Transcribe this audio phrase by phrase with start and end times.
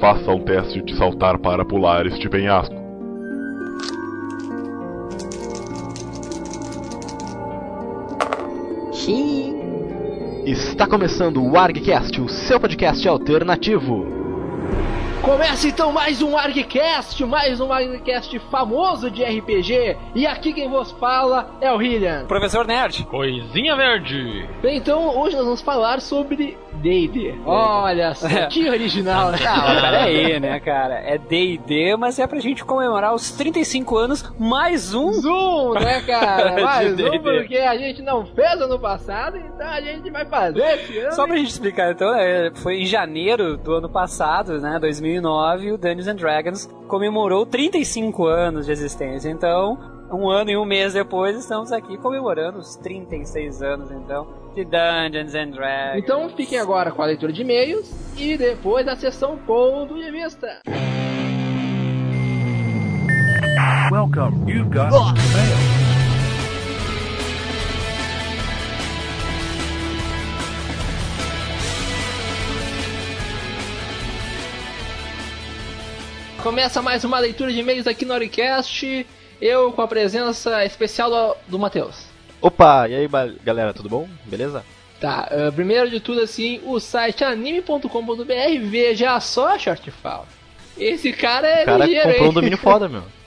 [0.00, 2.88] Faça um teste de saltar para pular este penhasco.
[10.78, 14.06] Está começando o ArgCast, o seu podcast alternativo.
[15.20, 19.96] Começa então mais um ArgCast, mais um ArgCast famoso de RPG.
[20.14, 22.24] E aqui quem vos fala é o Hillian.
[22.26, 23.04] Professor Nerd.
[23.06, 24.48] Coisinha Verde.
[24.62, 27.34] Bem, então hoje nós vamos falar sobre D&D.
[27.44, 29.38] Olha só, que original, né?
[29.44, 30.94] Não, peraí, né, cara?
[30.94, 35.12] É D&D, mas é pra gente comemorar os 35 anos mais um.
[35.12, 36.62] Zoom, né, cara?
[36.62, 40.98] Mais um, porque a gente não fez ano passado, então a gente vai fazer esse
[40.98, 41.12] ano.
[41.12, 45.78] Só pra gente explicar, então, né, foi em janeiro do ano passado, né, 2009, o
[45.78, 49.30] Dungeons and Dragons comemorou 35 anos de existência.
[49.30, 54.64] Então, um ano e um mês depois, estamos aqui comemorando os 36 anos, então, de
[54.64, 56.02] Dungeons and Dragons.
[56.02, 60.60] Então fiquem agora com a leitura de e-mails e depois a sessão ponto de vista.
[63.90, 64.50] Welcome.
[64.50, 65.78] You've got mail.
[76.42, 79.06] Começa mais uma leitura de e-mails aqui no Oricast.
[79.40, 82.06] Eu com a presença especial do, do Matheus.
[82.40, 83.08] Opa, e aí
[83.44, 84.08] galera, tudo bom?
[84.24, 84.64] Beleza?
[85.00, 87.84] Tá, eh, primeiro de tudo assim, o site anime.com.br,
[88.64, 90.26] veja só, Shortfall.
[90.76, 92.30] Esse cara é O cara ligeiro, comprou hein?
[92.30, 93.02] um domínio foda, meu.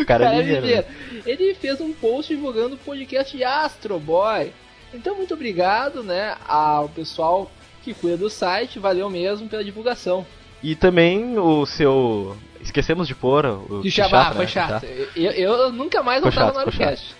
[0.00, 0.66] o cara Cara, é é ligeiro.
[0.66, 0.86] ligeiro.
[1.26, 4.52] Ele fez um post divulgando o podcast Astro Boy.
[4.92, 7.50] Então, muito obrigado, né, ao pessoal
[7.82, 8.78] que cuida do site.
[8.78, 10.26] Valeu mesmo pela divulgação.
[10.62, 12.36] E também o seu.
[12.62, 13.80] Esquecemos de pôr o.
[13.82, 14.34] Que que chato, né?
[14.36, 14.84] foi chato.
[15.16, 17.16] Eu, eu nunca mais Foi voltava chato, no foi Oricast.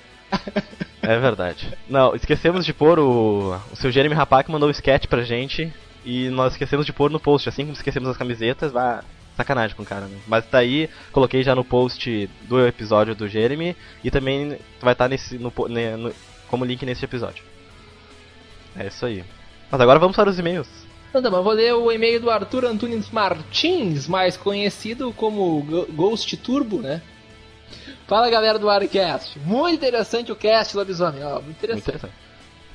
[1.03, 1.73] É verdade.
[1.89, 3.59] Não, esquecemos de pôr o.
[3.73, 5.73] O seu Jeremy Rapak mandou um sketch pra gente.
[6.05, 9.03] E nós esquecemos de pôr no post, assim como esquecemos as camisetas, vá.
[9.37, 10.19] Sacanagem com o cara, né?
[10.27, 13.75] Mas tá aí, coloquei já no post do episódio do Jeremy
[14.05, 15.51] e também vai estar nesse no,
[15.97, 16.13] no-
[16.49, 17.43] como link nesse episódio.
[18.77, 19.25] É isso aí.
[19.71, 20.69] Mas agora vamos para os e-mails.
[21.11, 25.61] Então, tá bom, vou ler o e-mail do Arthur Antunes Martins, mais conhecido como
[25.91, 27.03] Ghost Turbo, né?
[28.07, 29.37] Fala galera do Arcast.
[29.41, 31.25] Muito interessante o cast, lobisomem.
[31.25, 31.89] Ó, muito Muito interessante.
[31.89, 32.15] interessante.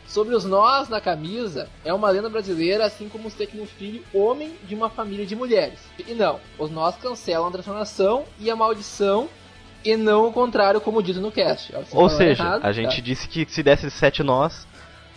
[0.05, 4.75] Sobre os nós na camisa, é uma lenda brasileira, assim como os Tecnofilho, homem de
[4.75, 5.79] uma família de mulheres.
[6.05, 9.29] E não, os nós cancelam a transformação e a maldição,
[9.83, 11.73] e não o contrário, como dito no cast.
[11.91, 13.01] Ou seja, errado, a gente tá?
[13.01, 14.67] disse que se desse sete nós,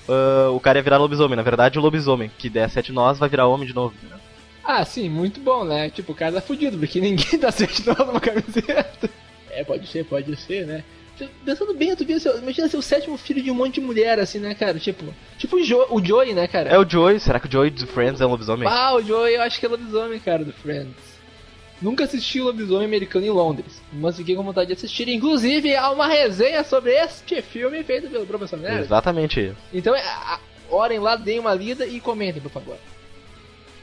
[0.09, 1.37] ah, o cara ia virar lobisomem.
[1.37, 3.95] Na verdade, o lobisomem que der sete nós vai virar homem de novo.
[3.97, 4.19] entendeu?
[4.65, 5.89] Ah, sim, muito bom, né?
[5.91, 9.09] Tipo, o cara tá fudido, porque ninguém dá certo nós numa camiseta.
[9.51, 10.85] É, pode ser, pode ser, né?
[11.45, 14.39] Pensando bem, tu seu- imagina ser o sétimo filho de um monte de mulher, assim,
[14.39, 14.79] né, cara?
[14.79, 15.05] Tipo,
[15.37, 16.71] tipo o, jo o Joey, né, cara?
[16.71, 18.69] É o Joey, será que o Joey do Friends é um lobisomem?
[18.69, 20.95] Ah, o Joey eu acho que é lobisomem, cara, do Friends.
[21.81, 25.09] Nunca assisti o lobisomem americano em Londres, mas fiquei com vontade de assistir.
[25.09, 28.81] Inclusive, há uma resenha sobre este filme feito pelo professor Nerd.
[28.81, 29.57] Exatamente isso.
[29.73, 30.03] Então, é,
[30.69, 32.77] orem lá, deem uma lida e comentem, por favor.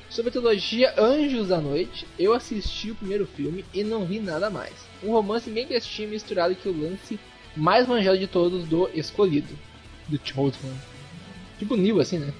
[0.10, 4.50] Sobre a trilogia Anjos da Noite, eu assisti o primeiro filme e não vi nada
[4.50, 4.74] mais.
[5.04, 7.20] Um romance bem bestinho misturado que o lance
[7.56, 9.58] mais manjado de todos do Escolhido,
[10.08, 10.72] do Chosen.
[11.58, 12.34] Tipo Neil, assim, né?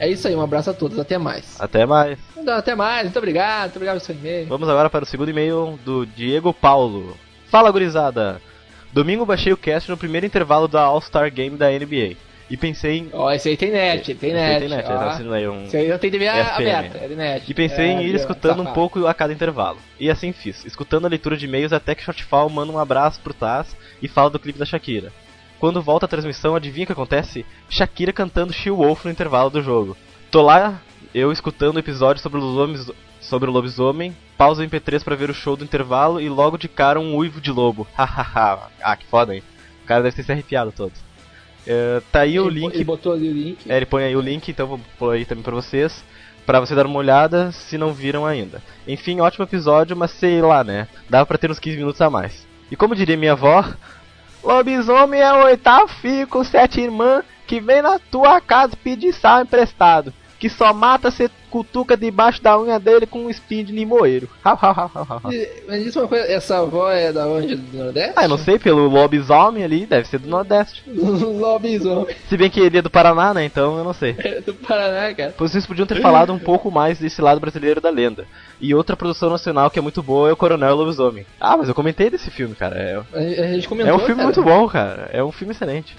[0.00, 1.60] É isso aí, um abraço a todos, até mais.
[1.60, 2.18] Até mais.
[2.36, 4.46] Então, até mais, muito obrigado, muito obrigado pelo seu e-mail.
[4.48, 7.16] Vamos agora para o segundo e-mail do Diego Paulo.
[7.50, 8.40] Fala, gurizada!
[8.92, 12.16] Domingo baixei o cast no primeiro intervalo da All-Star Game da NBA.
[12.48, 13.10] E pensei em...
[13.12, 14.54] Ó, esse aí tem net, tem Esse net.
[14.54, 15.00] aí tem net, ó.
[15.06, 15.64] assistindo aí um...
[15.66, 16.56] Esse aí não tem TV FM.
[16.56, 17.44] aberta, é net.
[17.48, 18.74] E pensei É, em ir escutando um Safado.
[18.74, 19.78] pouco a cada intervalo.
[20.00, 23.32] E assim fiz, escutando a leitura de e-mails até que Shortfall manda um abraço pro
[23.32, 25.12] Taz e fala do clipe da Shakira.
[25.60, 27.44] Quando volta a transmissão, adivinha o que acontece?
[27.68, 29.96] Shakira cantando She Wolf no intervalo do jogo.
[30.30, 30.80] Tô lá,
[31.14, 32.90] eu escutando o episódio sobre, os homens,
[33.20, 36.66] sobre o lobisomem, pausa o MP3 pra ver o show do intervalo e logo de
[36.66, 37.86] cara um uivo de lobo.
[37.94, 38.70] Hahaha.
[38.82, 39.42] ah, que foda, hein?
[39.84, 40.92] O cara deve ter se arrepiado todo.
[41.66, 43.70] É, tá aí o Ele- link Ele botou ali o link.
[43.70, 46.02] é, ele põe aí o link, então vou pôr aí também pra vocês.
[46.46, 48.62] Pra você dar uma olhada, se não viram ainda.
[48.88, 50.88] Enfim, ótimo episódio, mas sei lá, né?
[51.08, 52.46] Dava pra ter uns 15 minutos a mais.
[52.70, 53.62] E como diria minha avó,
[54.42, 59.42] Lobisomem é o oitavo filho com sete irmãs que vem na tua casa pedir sal
[59.42, 60.14] emprestado.
[60.40, 64.28] Que só mata se cutuca debaixo da unha dele com um espinho de limoeiro.
[65.66, 67.56] Mas diz uma coisa, essa avó é da onde?
[67.56, 68.12] Do Nordeste?
[68.16, 70.82] Ah, eu não sei, pelo lobisomem ali, deve ser do Nordeste.
[70.88, 72.16] Lobisomem.
[72.28, 73.44] Se bem que ele é do Paraná, né?
[73.44, 74.14] Então eu não sei.
[74.18, 75.34] É do Paraná, cara.
[75.36, 78.26] Vocês podiam ter falado um pouco mais desse lado brasileiro da lenda.
[78.60, 81.26] E outra produção nacional que é muito boa é o Coronel Lobisomem.
[81.40, 82.76] Ah, mas eu comentei desse filme, cara.
[83.12, 84.24] É, a gente comentou, é um filme cara.
[84.24, 85.10] muito bom, cara.
[85.12, 85.96] É um filme excelente.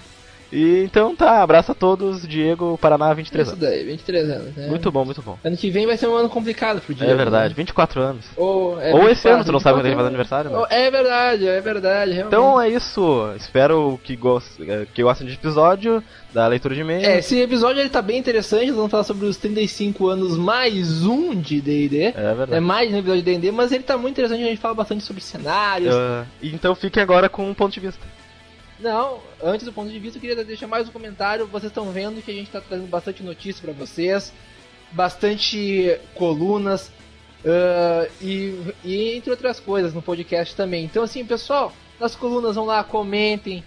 [0.52, 3.68] E então tá, abraço a todos, Diego, Paraná, 23 Isso anos.
[3.68, 4.66] daí, 23 anos, né?
[4.68, 5.38] Muito bom, muito bom.
[5.42, 7.10] Ano que vem vai ser um ano complicado pro Diego.
[7.10, 7.54] É verdade, né?
[7.56, 8.26] 24 anos.
[8.36, 10.66] Ou, é Ou esse 24, ano, tu não sabe quando ele 24 faz aniversário, né?
[10.86, 12.34] É verdade, é verdade, realmente.
[12.34, 13.32] Então é isso.
[13.36, 16.04] Espero que, gos- eh, que gostem do episódio,
[16.34, 17.04] da leitura de e-mails.
[17.04, 21.02] É, esse episódio ele tá bem interessante, nós vamos falar sobre os 35 anos mais
[21.06, 22.08] um de D&D.
[22.08, 22.54] É verdade.
[22.54, 25.02] É mais um episódio de D&D, mas ele tá muito interessante, a gente fala bastante
[25.02, 25.94] sobre cenários.
[25.94, 28.04] Ah, então fiquem agora com um ponto de vista.
[28.82, 31.46] Não, antes do ponto de vista, eu queria deixar mais um comentário.
[31.46, 34.32] Vocês estão vendo que a gente tá trazendo bastante notícia pra vocês,
[34.90, 36.90] bastante colunas
[37.46, 40.84] ah, e, e entre outras coisas no podcast também.
[40.84, 43.62] Então, assim, pessoal, nas colunas vão lá, comentem,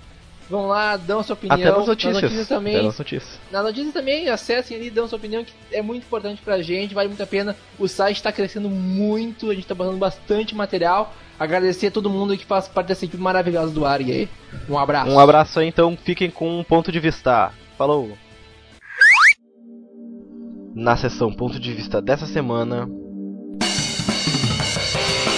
[0.49, 1.57] vão lá, dão sua opinião.
[1.57, 2.13] Até nas notícias.
[2.13, 2.75] Nas notícias também.
[2.75, 3.39] Até nas notícias.
[3.51, 7.09] Na notícia também, acessem ali, dão sua opinião, que é muito importante pra gente, vale
[7.09, 7.55] muito a pena.
[7.79, 11.13] O site tá crescendo muito, a gente tá botando bastante material.
[11.39, 14.29] Agradecer a todo mundo que faz parte dessa equipe maravilhosa do ARG aí.
[14.69, 15.11] Um abraço.
[15.11, 17.51] Um abraço aí, então fiquem com um ponto de vista.
[17.77, 18.17] Falou!
[20.73, 22.87] Na sessão ponto de vista dessa semana.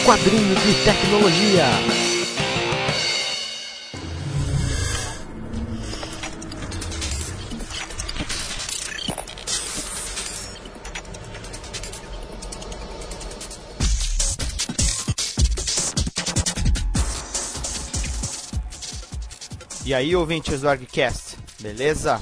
[0.06, 2.07] Quadrinhos e tecnologia!
[19.88, 22.22] E aí, ouvintes do ArgCast, beleza?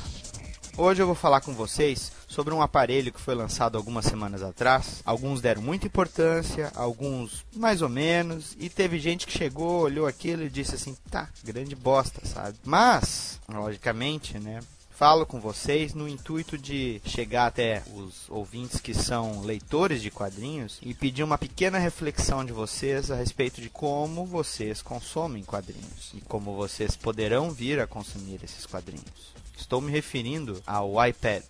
[0.78, 5.02] Hoje eu vou falar com vocês sobre um aparelho que foi lançado algumas semanas atrás.
[5.04, 10.44] Alguns deram muita importância, alguns mais ou menos, e teve gente que chegou, olhou aquilo
[10.44, 12.56] e disse assim: tá, grande bosta, sabe?
[12.64, 14.60] Mas, logicamente, né?
[14.96, 20.80] Falo com vocês no intuito de chegar até os ouvintes que são leitores de quadrinhos
[20.82, 26.22] e pedir uma pequena reflexão de vocês a respeito de como vocês consomem quadrinhos e
[26.22, 29.34] como vocês poderão vir a consumir esses quadrinhos.
[29.58, 31.44] Estou me referindo ao iPad.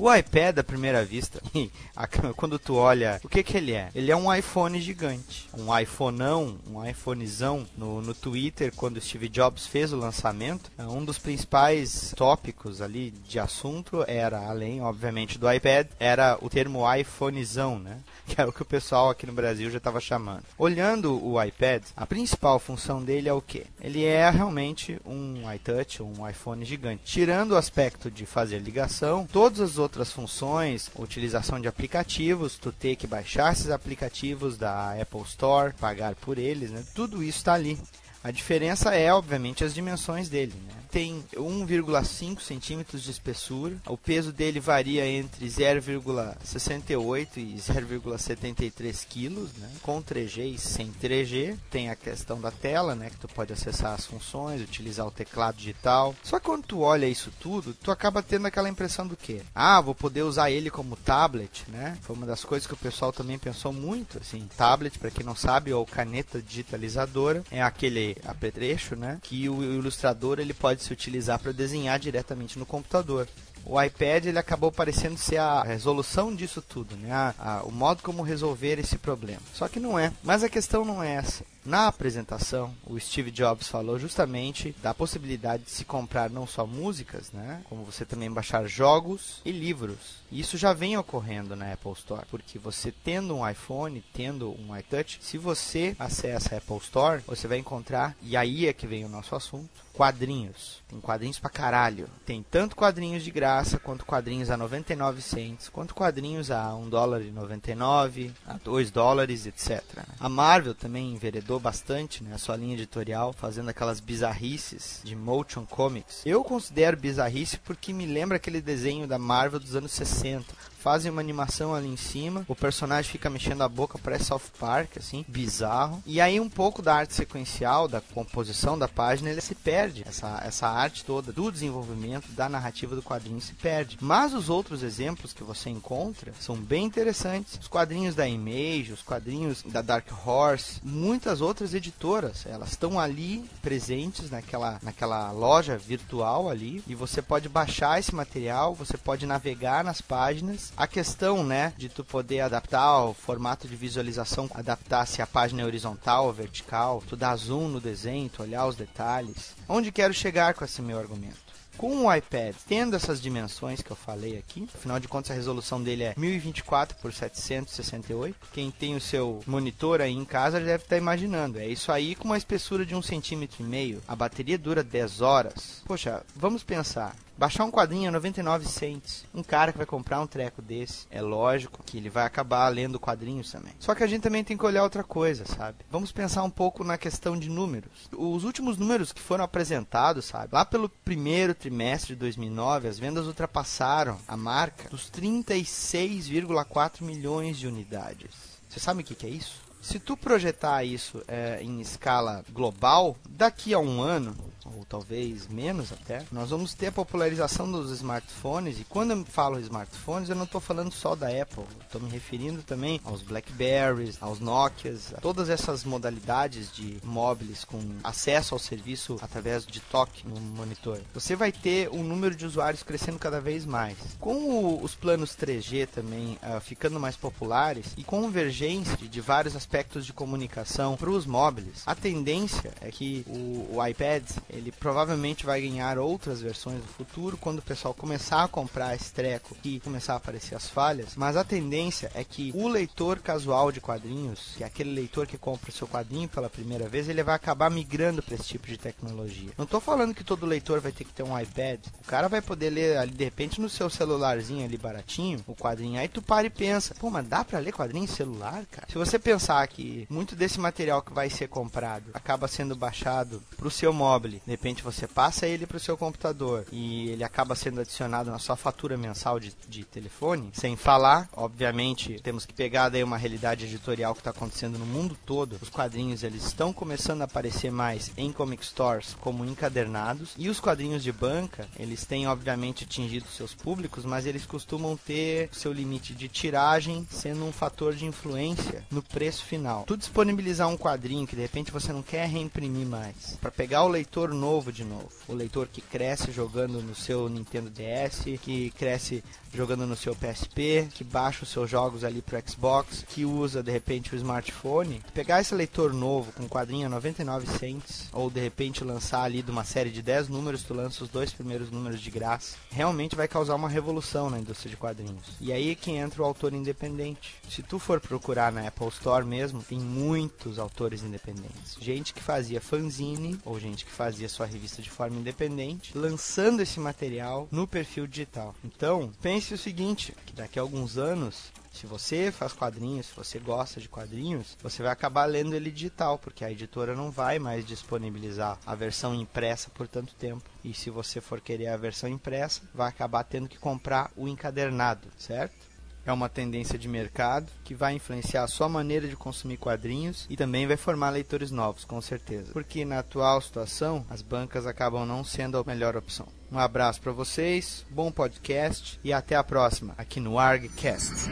[0.00, 1.42] O iPad, à primeira vista,
[2.34, 3.90] quando tu olha, o que que ele é?
[3.94, 5.46] Ele é um iPhone gigante.
[5.52, 7.66] Um iPhoneão, um iPhonezão.
[7.76, 13.10] No, no Twitter, quando Steve Jobs fez o lançamento, eh, um dos principais tópicos ali
[13.10, 17.98] de assunto era, além, obviamente, do iPad, era o termo iPhonezão, né?
[18.30, 20.44] Que era o que o pessoal aqui no Brasil já estava chamando.
[20.56, 23.64] Olhando o iPad, a principal função dele é o quê?
[23.80, 27.02] Ele é realmente um iTouch, um iPhone gigante.
[27.04, 32.96] Tirando o aspecto de fazer ligação, todas as outras funções, utilização de aplicativos, tu ter
[32.96, 36.84] que baixar esses aplicativos da Apple Store, pagar por eles, né?
[36.94, 37.78] Tudo isso está ali.
[38.22, 40.54] A diferença é, obviamente, as dimensões dele.
[40.66, 40.79] Né?
[40.90, 43.76] Tem 1,5 centímetros de espessura.
[43.86, 49.70] O peso dele varia entre 0,68 e 0,73 quilos, né?
[49.82, 51.56] com 3G e sem 3G.
[51.70, 53.10] Tem a questão da tela, né?
[53.10, 56.14] que tu pode acessar as funções, utilizar o teclado digital.
[56.22, 59.42] Só que quando tu olha isso tudo, tu acaba tendo aquela impressão do quê?
[59.54, 61.96] Ah, vou poder usar ele como tablet, né?
[62.02, 64.48] Foi uma das coisas que o pessoal também pensou muito, assim.
[64.56, 69.18] Tablet, para quem não sabe, ou caneta digitalizadora, é aquele apetrecho, né?
[69.22, 73.28] Que o ilustrador ele pode se utilizar para desenhar diretamente no computador.
[73.64, 77.12] O iPad ele acabou parecendo ser a resolução disso tudo, né?
[77.12, 79.42] A- a- o modo como resolver esse problema.
[79.54, 80.12] Só que não é.
[80.24, 81.44] Mas a questão não é essa.
[81.64, 87.32] Na apresentação, o Steve Jobs falou justamente da possibilidade de se comprar não só músicas,
[87.32, 90.20] né, como você também baixar jogos e livros.
[90.32, 94.76] E isso já vem ocorrendo na Apple Store, porque você tendo um iPhone, tendo um
[94.76, 99.04] iTouch, se você acessa a Apple Store, você vai encontrar, e aí é que vem
[99.04, 100.80] o nosso assunto, quadrinhos.
[100.88, 102.08] Tem quadrinhos pra caralho.
[102.24, 107.20] Tem tanto quadrinhos de graça, quanto quadrinhos a 99 cents, quanto quadrinhos a 1 dólar
[107.22, 109.82] e 99, a 2 dólares, etc.
[110.18, 115.64] A Marvel também enveredou bastante, né, a sua linha editorial, fazendo aquelas bizarrices de motion
[115.66, 116.22] comics.
[116.24, 120.44] Eu considero bizarrice porque me lembra aquele desenho da Marvel dos anos 60.
[120.80, 124.96] Fazem uma animação ali em cima, o personagem fica mexendo a boca, parece South Park,
[124.96, 126.02] assim, bizarro.
[126.06, 130.02] E aí um pouco da arte sequencial, da composição da página, ele se perde.
[130.06, 133.98] Essa, essa arte toda do desenvolvimento da narrativa do quadrinho se perde.
[134.00, 137.58] Mas os outros exemplos que você encontra são bem interessantes.
[137.60, 143.44] Os quadrinhos da Image, os quadrinhos da Dark Horse, muitas outras editoras, elas estão ali
[143.60, 149.84] presentes naquela, naquela loja virtual ali e você pode baixar esse material, você pode navegar
[149.84, 150.69] nas páginas.
[150.76, 155.62] A questão, né, de tu poder adaptar o formato de visualização, adaptar se a página
[155.62, 159.54] é horizontal ou vertical, tu dar zoom no desenho, tu olhar os detalhes.
[159.68, 161.50] Onde quero chegar com esse meu argumento?
[161.80, 165.82] Com o iPad tendo essas dimensões que eu falei aqui, afinal de contas a resolução
[165.82, 168.36] dele é 1024 por 768.
[168.52, 171.58] Quem tem o seu monitor aí em casa deve estar imaginando.
[171.58, 174.02] É isso aí com uma espessura de um centímetro e meio.
[174.06, 175.82] A bateria dura 10 horas.
[175.86, 177.16] Poxa, vamos pensar.
[177.40, 179.24] Baixar um quadrinho a 99 cents.
[179.34, 183.00] Um cara que vai comprar um treco desse, é lógico que ele vai acabar lendo
[183.00, 183.72] quadrinhos também.
[183.78, 185.78] Só que a gente também tem que olhar outra coisa, sabe?
[185.90, 188.10] Vamos pensar um pouco na questão de números.
[188.12, 190.50] Os últimos números que foram apresentados, sabe?
[190.52, 197.66] Lá pelo primeiro trimestre de 2009, as vendas ultrapassaram a marca dos 36,4 milhões de
[197.66, 198.60] unidades.
[198.68, 199.69] Você sabe o que, que é isso?
[199.80, 205.90] Se tu projetar isso é, em escala global, daqui a um ano, ou talvez menos
[205.90, 208.78] até, nós vamos ter a popularização dos smartphones.
[208.78, 212.62] E quando eu falo smartphones, eu não estou falando só da Apple, estou me referindo
[212.62, 219.16] também aos Blackberries, aos Nokias, a todas essas modalidades de móveis com acesso ao serviço
[219.22, 221.00] através de toque no monitor.
[221.14, 223.96] Você vai ter um número de usuários crescendo cada vez mais.
[224.20, 229.69] Com o, os planos 3G também uh, ficando mais populares e convergência de vários aspectos
[230.04, 235.60] de comunicação para os móveis, a tendência é que o, o iPad ele provavelmente vai
[235.60, 240.14] ganhar outras versões no futuro quando o pessoal começar a comprar esse treco e começar
[240.14, 244.64] a aparecer as falhas, mas a tendência é que o leitor casual de quadrinhos, que
[244.64, 248.22] é aquele leitor que compra o seu quadrinho pela primeira vez, ele vai acabar migrando
[248.22, 249.52] para esse tipo de tecnologia.
[249.56, 251.80] Não estou falando que todo leitor vai ter que ter um iPad.
[252.00, 256.00] O cara vai poder ler ali de repente no seu celularzinho ali baratinho, o quadrinho.
[256.00, 258.88] Aí tu para e pensa, pô, mas dá para ler quadrinho em celular, cara?
[258.90, 263.70] Se você pensar que muito desse material que vai ser comprado acaba sendo baixado pro
[263.70, 267.80] seu mobile de repente você passa ele para o seu computador e ele acaba sendo
[267.80, 273.02] adicionado na sua fatura mensal de, de telefone, sem falar, obviamente, temos que pegar daí
[273.02, 275.58] uma realidade editorial que está acontecendo no mundo todo.
[275.60, 280.60] Os quadrinhos eles estão começando a aparecer mais em comic stores como encadernados e os
[280.60, 286.14] quadrinhos de banca eles têm obviamente atingido seus públicos, mas eles costumam ter seu limite
[286.14, 289.84] de tiragem sendo um fator de influência no preço final.
[289.84, 293.88] Tu disponibilizar um quadrinho que de repente você não quer reimprimir mais, para pegar o
[293.88, 295.10] leitor novo de novo.
[295.26, 300.88] O leitor que cresce jogando no seu Nintendo DS, que cresce jogando no seu PSP,
[300.92, 305.40] que baixa os seus jogos ali pro Xbox, que usa de repente o smartphone, pegar
[305.40, 309.64] esse leitor novo com quadrinho a 99 cents, ou de repente lançar ali de uma
[309.64, 313.54] série de 10 números, tu lança os dois primeiros números de graça, realmente vai causar
[313.54, 315.36] uma revolução na indústria de quadrinhos.
[315.40, 317.36] E aí é que entra o autor independente.
[317.48, 321.76] Se tu for procurar na Apple Store mesmo, tem muitos autores independentes.
[321.80, 326.78] Gente que fazia fanzine, ou gente que fazia sua revista de forma independente, lançando esse
[326.78, 328.54] material no perfil digital.
[328.64, 333.38] Então, pense o seguinte, que daqui a alguns anos se você faz quadrinhos, se você
[333.38, 337.64] gosta de quadrinhos, você vai acabar lendo ele digital, porque a editora não vai mais
[337.64, 340.50] disponibilizar a versão impressa por tanto tempo.
[340.64, 345.08] E se você for querer a versão impressa, vai acabar tendo que comprar o encadernado,
[345.16, 345.69] certo?
[346.10, 350.36] É uma tendência de mercado que vai influenciar a sua maneira de consumir quadrinhos e
[350.36, 352.52] também vai formar leitores novos, com certeza.
[352.52, 356.26] Porque na atual situação, as bancas acabam não sendo a melhor opção.
[356.50, 361.30] Um abraço para vocês, bom podcast e até a próxima aqui no ArgCast.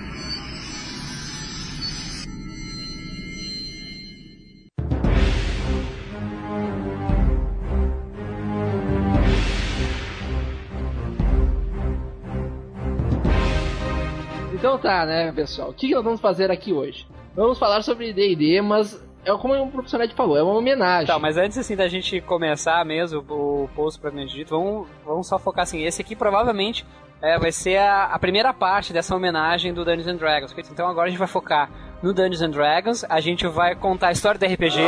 [14.58, 15.70] Então tá, né, pessoal?
[15.70, 17.06] O que nós vamos fazer aqui hoje?
[17.36, 21.06] Vamos falar sobre D&D, mas é como o professor falou, é uma homenagem.
[21.06, 25.38] Tá, mas antes assim da gente começar mesmo o post propriamente dito, vamos, vamos só
[25.38, 26.84] focar assim, esse aqui provavelmente
[27.22, 30.52] é, vai ser a, a, primeira parte dessa homenagem do Dungeons and Dragons.
[30.72, 31.70] Então agora a gente vai focar
[32.02, 34.82] no Dungeons and Dragons, a gente vai contar a história do RPG.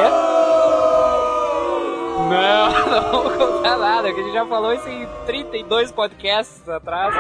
[2.28, 7.14] Não, não vou contar nada, que a gente já falou isso em 32 podcasts atrás.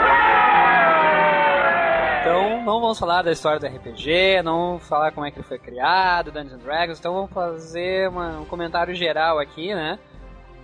[2.20, 5.46] Então, não vamos falar da história do RPG, não vamos falar como é que ele
[5.46, 9.98] foi criado, Dungeons Dragons, então vamos fazer uma, um comentário geral aqui, né?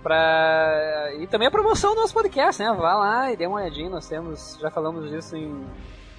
[0.03, 1.09] Pra...
[1.19, 2.71] E também a promoção do nosso podcast, né?
[2.73, 5.65] Vá lá e dê uma olhadinha, nós temos, já falamos disso em,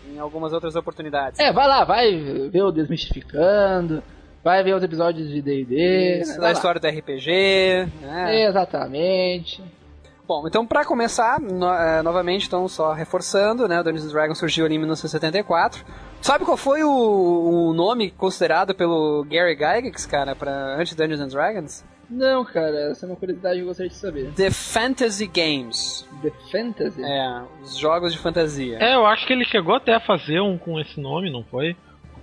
[0.08, 1.38] em algumas outras oportunidades.
[1.38, 2.16] É, vai lá, vai
[2.50, 4.02] ver o Desmistificando,
[4.42, 6.22] vai ver os episódios de D&D.
[6.38, 8.42] Da história do RPG, né?
[8.44, 9.62] Exatamente.
[10.28, 14.66] Bom, então para começar, no, é, novamente, então só reforçando, né, o Dungeons Dragons surgiu
[14.66, 15.82] ali em 1974.
[16.20, 21.32] Sabe qual foi o, o nome considerado pelo Gary Gygax, cara, para antes de Dungeons
[21.32, 21.82] Dragons?
[22.10, 24.32] Não, cara, essa é uma curiosidade que eu gostaria de saber.
[24.34, 26.06] The Fantasy Games.
[26.20, 27.02] The Fantasy?
[27.02, 28.76] É, os jogos de fantasia.
[28.82, 31.74] É, eu acho que ele chegou até a fazer um com esse nome, não foi?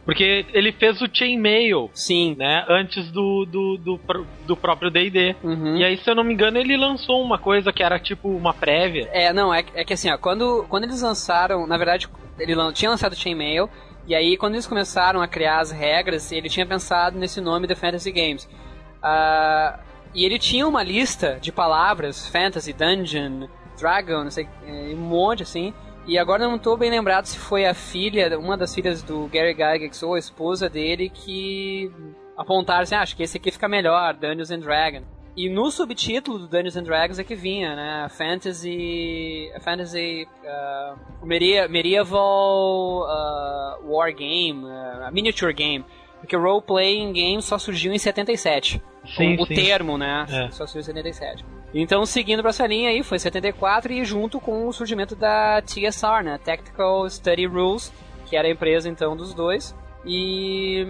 [0.06, 2.36] Porque ele fez o Chainmail, Sim.
[2.38, 2.64] né?
[2.70, 4.00] Antes do, do, do,
[4.46, 5.36] do próprio D&D.
[5.44, 5.78] Uhum.
[5.78, 8.54] E aí, se eu não me engano, ele lançou uma coisa que era tipo uma
[8.54, 9.10] prévia.
[9.12, 12.08] É, não, é, é que assim, ó, quando, quando eles lançaram, na verdade,
[12.38, 13.68] ele lan- tinha lançado o Chainmail,
[14.08, 17.74] e aí quando eles começaram a criar as regras, ele tinha pensado nesse nome The
[17.74, 18.48] Fantasy Games.
[19.02, 19.80] Ah,
[20.14, 23.48] e ele tinha uma lista de palavras, Fantasy, Dungeon,
[23.80, 25.74] Dragon, não sei, eh, um monte assim.
[26.08, 29.28] E agora eu não tô bem lembrado se foi a filha, uma das filhas do
[29.28, 31.92] Gary Gygax ou a esposa dele que
[32.38, 35.06] apontaram assim, ah, acho que esse aqui fica melhor, Dungeons and Dragons.
[35.36, 38.08] E no subtítulo do Dungeons and Dragons é que vinha, né?
[38.10, 39.52] Fantasy.
[39.60, 40.26] Fantasy.
[40.44, 45.84] Uh, medieval uh, War Game, uh, Miniature Game.
[46.20, 48.82] Porque Role Playing Game só surgiu em 77.
[49.18, 49.56] Sim, o, o sim.
[49.56, 50.26] termo, né?
[50.30, 50.52] É.
[50.52, 51.46] Só surgiu em 77.
[51.78, 56.24] Então, seguindo pra essa linha aí, foi 74 e junto com o surgimento da TSR,
[56.24, 56.40] né?
[56.42, 57.92] Tactical Study Rules,
[58.28, 59.76] que era a empresa então dos dois.
[60.06, 60.86] E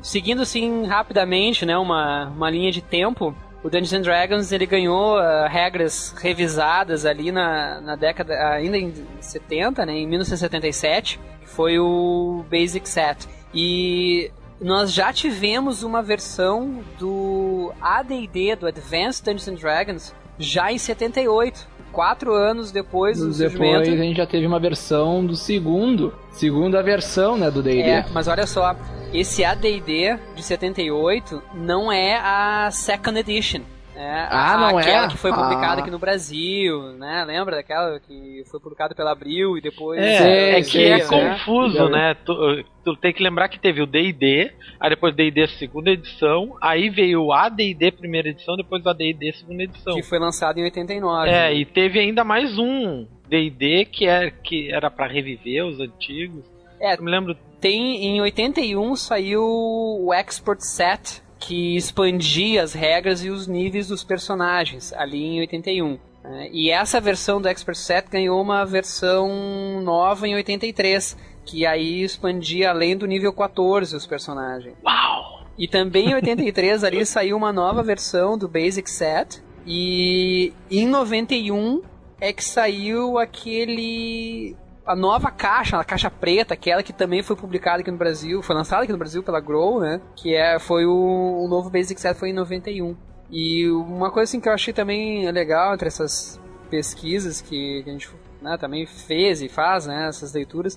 [0.00, 5.18] seguindo assim rapidamente, né, uma, uma linha de tempo, o Dungeons and Dragons ele ganhou
[5.18, 11.78] ah, regras revisadas ali na, na década ainda em 70, né, em 1977, que foi
[11.78, 13.28] o Basic Set.
[13.52, 14.30] E
[14.60, 21.68] nós já tivemos uma versão do AD&D, do Advanced Dungeons and Dragons, já em 78,
[21.92, 23.90] quatro anos depois do Depois surgimento.
[23.90, 27.82] a gente já teve uma versão do segundo, segunda versão, né, do D&D.
[27.82, 28.74] É, mas olha só,
[29.12, 33.60] esse AD&D de 78 não é a Second Edition.
[34.02, 34.82] É Ah, não é?
[34.82, 35.82] aquela que foi publicada Ah.
[35.82, 37.22] aqui no Brasil, né?
[37.26, 40.00] Lembra daquela que foi publicada pela Abril e depois...
[40.00, 41.18] É, Sei, é que sei, é sei.
[41.20, 42.14] confuso, né?
[42.24, 46.88] Tu, tu tem que lembrar que teve o D&D, aí depois D&D segunda edição, aí
[46.88, 49.94] veio o AD&D primeira edição, depois o AD&D segunda edição.
[49.96, 51.28] Que foi lançado em 89.
[51.28, 56.44] É, e teve ainda mais um D&D que, é, que era pra reviver os antigos.
[56.80, 57.36] É, Eu me lembro...
[57.60, 64.04] Tem, em 81 saiu o Export Set, que expandia as regras e os níveis dos
[64.04, 65.98] personagens, ali em 81.
[66.22, 66.50] né?
[66.52, 71.16] E essa versão do Expert Set ganhou uma versão nova em 83,
[71.46, 74.76] que aí expandia além do nível 14 os personagens.
[74.84, 75.40] Uau!
[75.58, 79.42] E também em 83 ali saiu uma nova versão do Basic Set.
[79.66, 81.82] E em 91
[82.20, 84.56] é que saiu aquele.
[84.90, 88.56] A nova caixa, a caixa preta, aquela que também foi publicada aqui no Brasil, foi
[88.56, 90.00] lançada aqui no Brasil pela Grow, né?
[90.16, 92.96] Que é, foi o, o novo Basic Set foi em 91.
[93.30, 97.92] E uma coisa assim que eu achei também legal entre essas pesquisas que, que a
[97.92, 98.10] gente
[98.42, 100.08] né, também fez e faz, né?
[100.08, 100.76] Essas leituras,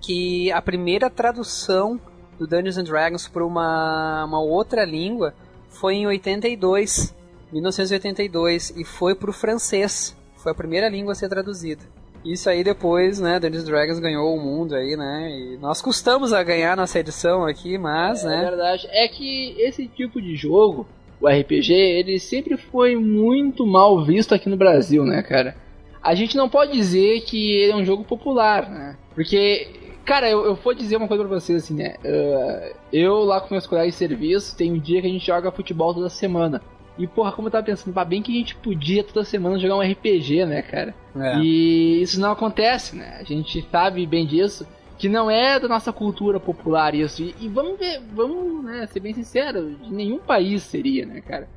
[0.00, 2.00] que a primeira tradução
[2.36, 5.34] do Dungeons and Dragons para uma, uma outra língua
[5.68, 7.14] foi em 82,
[7.52, 10.16] 1982, e foi para o francês.
[10.34, 12.01] Foi a primeira língua a ser traduzida.
[12.24, 16.42] Isso aí depois, né, Dungeons Dragons ganhou o mundo aí, né, e nós custamos a
[16.42, 18.88] ganhar nossa edição aqui, mas, É né, verdade.
[18.90, 20.86] É que esse tipo de jogo,
[21.20, 25.56] o RPG, ele sempre foi muito mal visto aqui no Brasil, né, cara?
[26.02, 28.96] A gente não pode dizer que ele é um jogo popular, né?
[29.14, 29.68] Porque,
[30.04, 31.94] cara, eu, eu vou dizer uma coisa pra vocês, assim, né?
[32.04, 35.52] Ah, eu lá com meus colegas de serviço, tem um dia que a gente joga
[35.52, 36.60] futebol toda semana.
[36.98, 39.76] E, porra, como eu tava pensando, pá, bem que a gente podia toda semana jogar
[39.76, 40.94] um RPG, né, cara?
[41.16, 41.38] é.
[41.38, 43.18] E isso não acontece, né?
[43.18, 44.66] A gente sabe bem disso,
[44.98, 47.22] que não é da nossa cultura popular isso.
[47.22, 51.48] E, e vamos ver, vamos né, ser bem sincero, de nenhum país seria, né, cara?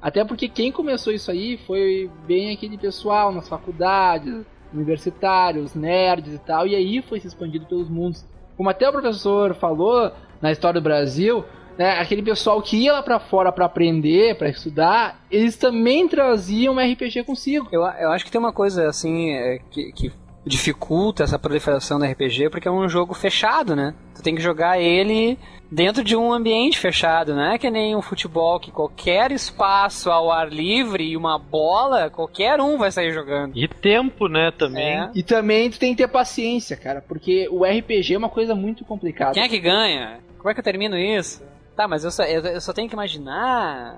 [0.00, 6.38] Até porque quem começou isso aí foi bem aquele pessoal nas faculdades, universitários, nerds e
[6.38, 8.24] tal, e aí foi se expandido pelos mundos.
[8.56, 11.44] Como até o professor falou na história do Brasil,
[11.78, 16.74] né, aquele pessoal que ia lá pra fora pra aprender, pra estudar, eles também traziam
[16.74, 17.68] um RPG consigo.
[17.70, 20.12] Eu, eu acho que tem uma coisa, assim, é, que, que
[20.44, 23.94] dificulta essa proliferação do RPG, porque é um jogo fechado, né?
[24.14, 25.38] Tu tem que jogar ele
[25.70, 30.32] dentro de um ambiente fechado, não é que nem um futebol que qualquer espaço ao
[30.32, 33.56] ar livre e uma bola, qualquer um vai sair jogando.
[33.56, 34.98] E tempo, né, também.
[34.98, 35.10] É.
[35.14, 38.84] E também tu tem que ter paciência, cara, porque o RPG é uma coisa muito
[38.84, 39.34] complicada.
[39.34, 40.18] Quem é que ganha?
[40.38, 41.42] Como é que eu termino isso?
[41.78, 43.96] Tá, mas eu só, eu, eu só tenho que imaginar.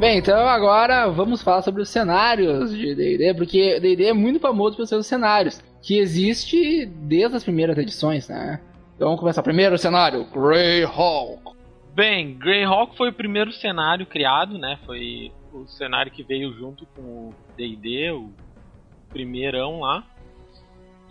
[0.00, 4.76] Bem, então agora vamos falar sobre os cenários de D&D, porque D&D é muito famoso
[4.76, 8.58] pelos seus cenários, que existe desde as primeiras edições, né?
[8.96, 11.54] Então vamos começar primeiro o cenário, Greyhawk.
[11.94, 14.78] Bem, Greyhawk foi o primeiro cenário criado, né?
[14.86, 18.30] Foi o cenário que veio junto com o D&D, o
[19.10, 20.06] primeirão lá.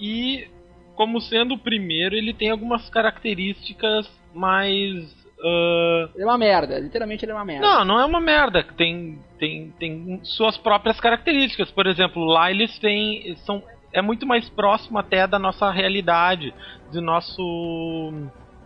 [0.02, 0.48] E
[0.96, 7.26] como sendo o primeiro, ele tem algumas características mais ah, Ele é uma merda, literalmente
[7.26, 7.68] ele é uma merda.
[7.68, 8.64] Não, não é uma merda.
[8.78, 11.72] Tem, tem, tem suas próprias características.
[11.72, 13.36] Por exemplo, lá eles têm.
[13.38, 16.54] São, é muito mais próximo até da nossa realidade,
[16.92, 18.14] do nosso.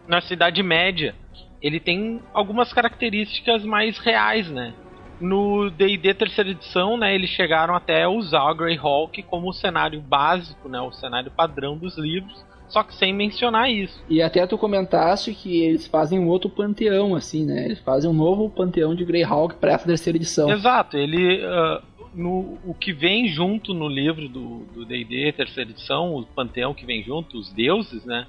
[0.08, 1.16] nossa Idade Média.
[1.62, 4.74] Ele tem algumas características mais reais, né?
[5.20, 10.02] No D&D terceira edição, né, eles chegaram até a usar o Greyhawk como o cenário
[10.02, 14.04] básico, né, o cenário padrão dos livros, só que sem mencionar isso.
[14.10, 17.66] E até tu comentaste que eles fazem um outro panteão, assim, né?
[17.66, 20.50] Eles fazem um novo panteão de Greyhawk pra essa terceira edição.
[20.50, 21.42] Exato, ele.
[21.46, 21.82] ah,
[22.14, 26.86] no, o que vem junto no livro do do D&D, terceira edição, o panteão que
[26.86, 28.26] vem junto, os deuses, né?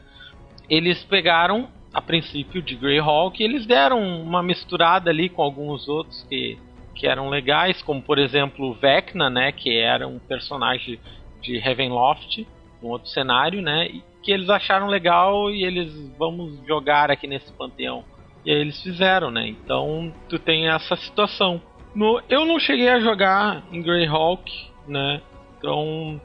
[0.69, 6.25] Eles pegaram, a princípio, de Greyhawk e eles deram uma misturada ali com alguns outros
[6.29, 6.59] que,
[6.97, 9.53] que eram legais, como, por exemplo, Vecna, né?
[9.53, 10.99] Que era um personagem
[11.41, 12.47] de Ravenloft,
[12.83, 13.89] um outro cenário, né?
[14.23, 18.03] Que eles acharam legal e eles vamos jogar aqui nesse panteão.
[18.45, 19.47] E aí eles fizeram, né?
[19.47, 21.61] Então tu tem essa situação.
[21.95, 24.51] No, eu não cheguei a jogar em Greyhawk,
[24.89, 25.21] né?
[25.59, 26.21] Então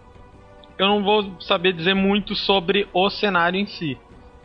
[0.77, 3.97] eu não vou saber dizer muito sobre o cenário em si.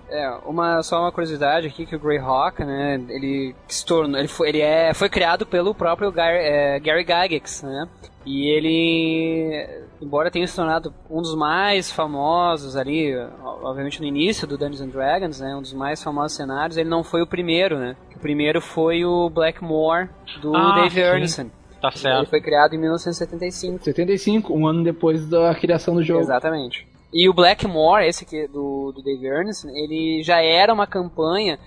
[0.08, 4.48] É, uma, só uma curiosidade aqui que o Greyhawk, né, ele se tornou, ele foi,
[4.50, 7.88] ele é, foi criado pelo próprio Gary, é, Gary Gygax, né,
[8.24, 9.68] e ele,
[10.00, 13.14] embora tenha se tornado um dos mais famosos ali,
[13.62, 17.02] obviamente no início do Dungeons and Dragons, né, um dos mais famosos cenários, ele não
[17.02, 20.08] foi o primeiro, né, o primeiro foi o Blackmore
[20.40, 21.00] do Ah, Dave sim.
[21.00, 21.50] Ernison.
[21.80, 22.30] Tá Ele certo.
[22.30, 23.84] foi criado em 1975.
[23.84, 26.20] 75, um ano depois da criação do jogo.
[26.20, 26.88] Exatamente.
[27.12, 31.58] E o Blackmore, esse aqui do, do Dave Ernest, ele já era uma campanha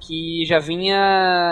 [0.00, 0.96] que já vinha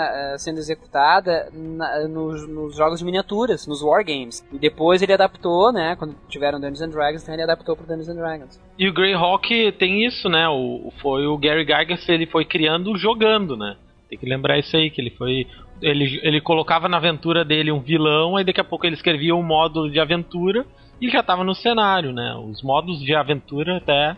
[0.09, 4.41] eh, sendo executada na- nos, nos jogos de miniaturas, nos wargames.
[4.53, 8.07] E depois ele adaptou, né, quando tiveram Dungeons and Dragons, então ele adaptou para Dungeons
[8.09, 8.61] and Dragons.
[8.79, 10.47] E o Greyhawk tem isso, né?
[10.47, 13.75] O, foi o Gary Gygax, ele foi criando jogando, né?
[14.09, 15.45] Tem que lembrar isso aí, que ele foi.
[15.81, 19.43] Ele, ele colocava na aventura dele um vilão, aí daqui a pouco ele escrevia um
[19.43, 20.65] módulo de aventura
[20.99, 22.35] e já tava no cenário, né?
[22.35, 24.15] Os modos de aventura até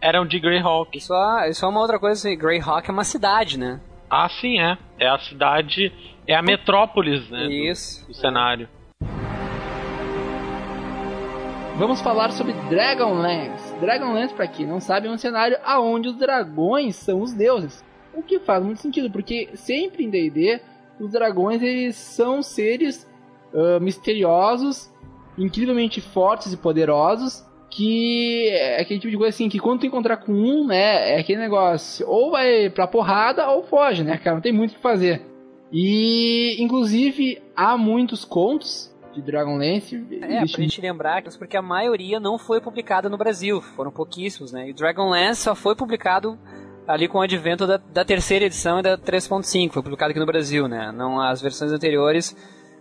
[0.00, 0.96] eram de Greyhawk.
[0.96, 3.80] E só, e só uma outra coisa, assim, Greyhawk é uma cidade, né?
[4.10, 4.76] Ah, sim, é.
[4.98, 5.92] É a cidade.
[6.26, 7.44] É a metrópolis, né?
[7.44, 8.06] do- Isso.
[8.06, 8.68] Do, cenário.
[11.76, 13.74] Vamos falar sobre Dragonlance.
[13.80, 17.84] Dragonlance, pra quem não sabe, é um cenário aonde os dragões são os deuses.
[18.14, 20.60] O que faz muito sentido, porque sempre em D&D,
[20.98, 23.06] os dragões eles são seres
[23.54, 24.90] ah, misteriosos,
[25.38, 30.16] incrivelmente fortes e poderosos, que é aquele tipo de coisa assim, que quando tu encontrar
[30.18, 34.40] com um, né, é aquele negócio, ou vai pra porrada ou foge, né, cara, não
[34.42, 35.22] tem muito o que fazer.
[35.72, 39.96] E, inclusive, há muitos contos de Dragonlance.
[40.22, 44.52] É, pra gente lembrar, que- porque a maioria não foi publicada no Brasil, foram pouquíssimos,
[44.52, 44.68] né?
[44.68, 46.38] E Dragonlance só foi publicado
[46.86, 50.26] ali com o advento da, da terceira edição e da 3.5, foi publicado aqui no
[50.26, 50.92] Brasil, né?
[50.92, 52.36] Não, as versões anteriores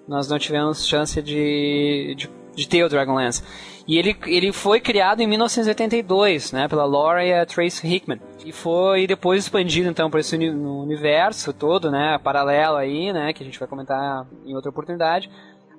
[0.07, 3.43] nós não tivemos chance de, de, de ter o Dragonlance.
[3.87, 8.19] E ele, ele foi criado em 1982, né, pela Laura e a Trace Hickman.
[8.43, 13.43] E foi depois expandido então para esse uni- universo todo, né, paralelo aí, né, que
[13.43, 15.29] a gente vai comentar em outra oportunidade,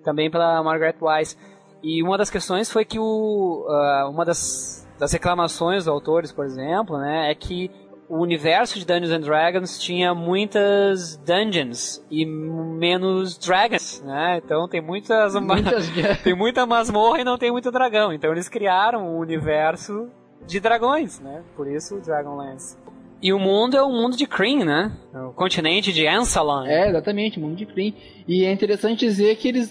[0.04, 1.36] também pela Margaret Wise.
[1.82, 6.44] E uma das questões foi que o, ah, uma das, das reclamações dos autores, por
[6.44, 7.70] exemplo, né, é que
[8.08, 14.40] o universo de Dungeons and Dragons tinha muitas dungeons e menos dragons, né?
[14.44, 15.88] Então tem muitas, Muitas
[16.22, 18.12] tem muita masmorra e não tem muito dragão.
[18.12, 20.08] Então eles criaram um universo
[20.46, 21.42] de dragões, né?
[21.56, 22.76] Por isso o Dragonlance.
[23.20, 24.92] E o mundo é o mundo de Kryn, né?
[25.12, 26.66] O continente de Ansalon.
[26.66, 27.94] É, exatamente, mundo de Kryn.
[28.28, 29.70] E é interessante dizer que eles,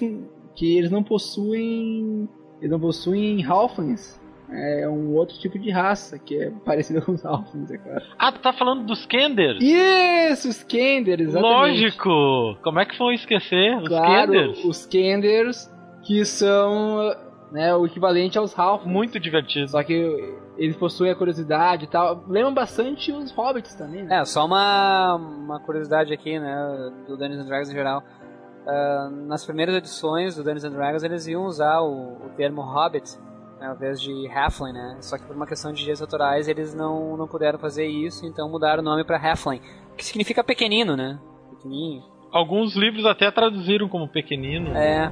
[0.56, 2.28] que eles não possuem.
[2.60, 4.20] Eles não possuem Halflings.
[4.50, 8.04] É um outro tipo de raça, que é parecida com os Halflings, é claro.
[8.18, 9.60] Ah, tu tá falando dos Kenders?
[9.62, 11.54] Isso, os Kender, exatamente.
[11.54, 12.58] Lógico!
[12.64, 13.78] Como é que foi esquecer?
[13.78, 14.64] Os Claro, Kenders?
[14.66, 17.16] os Kenders, que são
[17.52, 18.92] né, o equivalente aos Halflings.
[18.94, 19.68] Muito divertido.
[19.70, 22.24] Só que eles possuem a curiosidade e tal.
[22.28, 24.20] Lembram bastante os Hobbits também, né?
[24.22, 28.04] É, só uma, uma curiosidade aqui, né, do Dungeons and Dragons em geral.
[28.68, 33.18] Ah, nas primeiras edições do Dungeons and Dragons eles iam usar o, o termo Hobbit
[33.66, 34.98] ao invés de Halfling, né?
[35.02, 38.50] Só que por uma questão de direitos autorais eles não, não puderam fazer isso, então
[38.50, 39.62] mudaram o nome para Halfling,
[39.98, 41.20] que significa pequenino, né?
[41.50, 42.04] Pequenininho.
[42.32, 44.76] Alguns livros até traduziram como pequenino.
[44.76, 45.12] É,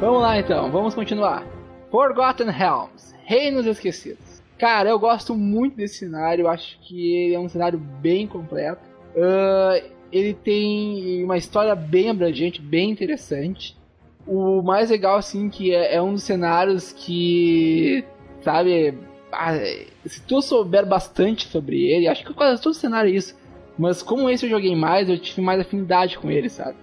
[0.00, 1.44] Vamos lá então, vamos continuar.
[1.90, 4.42] Forgotten Realms, Reinos Esquecidos.
[4.56, 8.80] Cara, eu gosto muito desse cenário, acho que ele é um cenário bem completo.
[9.16, 13.76] Ah, ele tem uma história bem abrangente, bem interessante.
[14.26, 18.04] O mais legal, assim, que é, é um dos cenários que,
[18.42, 18.94] sabe,
[19.32, 19.54] ah,
[20.04, 23.38] se tu souber bastante sobre ele, acho que quase todo cenário é isso.
[23.78, 26.76] Mas como esse eu joguei mais, eu tive mais afinidade com ele, sabe?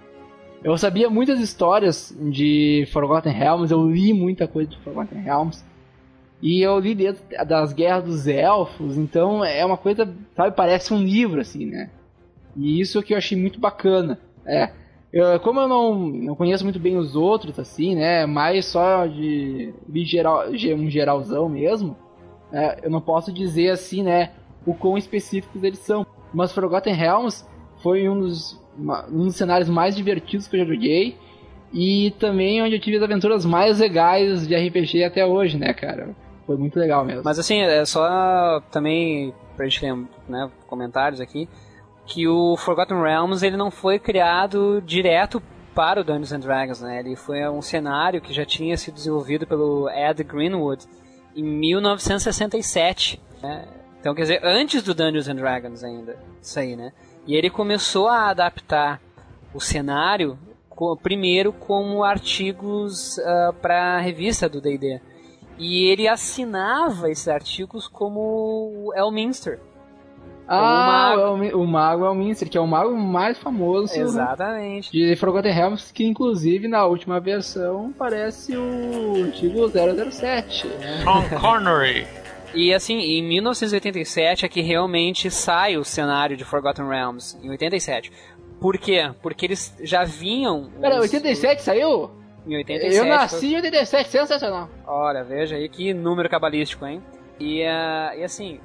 [0.63, 5.63] Eu sabia muitas histórias de Forgotten Realms, eu li muita coisa de Forgotten Realms.
[6.41, 11.03] E eu li dentro das guerras dos elfos, então é uma coisa, sabe, parece um
[11.03, 11.89] livro, assim, né?
[12.57, 14.19] E isso que eu achei muito bacana.
[14.45, 14.71] É,
[15.13, 18.25] eu, como eu não, não conheço muito bem os outros, assim, né?
[18.25, 21.95] Mais só de, de geral, um geralzão mesmo,
[22.51, 24.31] é, eu não posso dizer assim, né?
[24.65, 26.05] O quão específicos eles são.
[26.33, 27.47] Mas Forgotten Realms
[27.81, 28.59] foi um dos,
[29.11, 31.17] um dos cenários mais divertidos que eu já joguei.
[31.73, 36.15] E também onde eu tive as aventuras mais legais de RPG até hoje, né, cara?
[36.45, 37.23] Foi muito legal mesmo.
[37.25, 39.85] Mas assim, é só também pra gente
[40.29, 41.47] né, comentários aqui,
[42.07, 45.43] que o Forgotten Realms ele não foi criado direto
[45.75, 46.99] para o Dungeons and Dragons, né?
[46.99, 50.85] Ele foi um cenário que já tinha sido desenvolvido pelo Ed Greenwood
[51.35, 53.67] em 1967, né?
[53.99, 56.93] Então, quer dizer, antes do Dungeons and Dragons ainda, isso aí, né?
[57.27, 59.01] E ele começou a adaptar
[59.53, 60.39] o cenário
[61.01, 65.01] primeiro como artigos uh, ah, para a revista do D&D.
[65.57, 69.59] E ele assinava esses artigos como Elminster.
[70.47, 74.91] Ah, o mago, o mago Elminster, que é o mago mais famoso Exatamente.
[74.91, 80.67] de Forgotten Realms, que inclusive na última versão parece o antigo 007.
[80.67, 82.07] Sean Connery.
[82.53, 88.11] E assim, em 1987 é que realmente sai o cenário de Forgotten Realms, em 87.
[88.59, 89.11] Por quê?
[89.21, 90.69] Porque eles já vinham.
[90.79, 92.09] Pera, 87 saiu?
[92.47, 92.95] Em 87.
[92.95, 94.69] Eu nasci em 87, sensacional.
[94.85, 97.03] Olha, veja aí que número cabalístico, hein?
[97.39, 98.59] E, uh, e assim,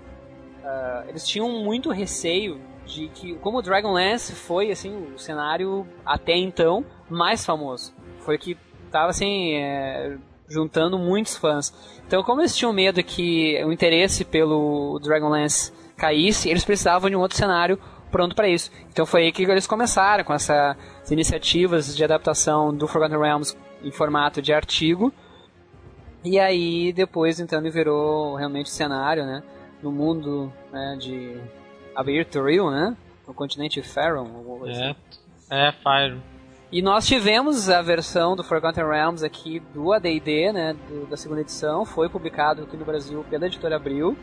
[0.63, 6.37] uh, eles tinham muito receio de que, como o Dragonlance foi assim o cenário até
[6.37, 8.57] então mais famoso, foi que
[8.91, 10.17] tava assim é,
[10.49, 11.73] juntando muitos fãs.
[12.07, 17.21] Então, como eles tinham medo que o interesse pelo Dragonlance caísse, eles precisavam de um
[17.21, 17.79] outro cenário
[18.13, 18.71] pronto para isso.
[18.91, 20.77] Então foi aí que eles começaram com essas
[21.11, 25.13] iniciativas de adaptação do Forgotten Realms em formato de artigo.
[26.23, 29.43] E aí depois então ele virou realmente cenário, né?
[29.83, 31.41] No mundo né, de
[31.95, 32.97] Abeir Toril, né?
[33.27, 34.65] No continente Faron.
[34.67, 34.95] É, assim.
[35.51, 36.21] é Fire.
[36.73, 41.43] E nós tivemos a versão do Forgotten Realms aqui do AD&D, né, do, da segunda
[41.43, 44.17] edição, foi publicado aqui no Brasil pela editora Abril.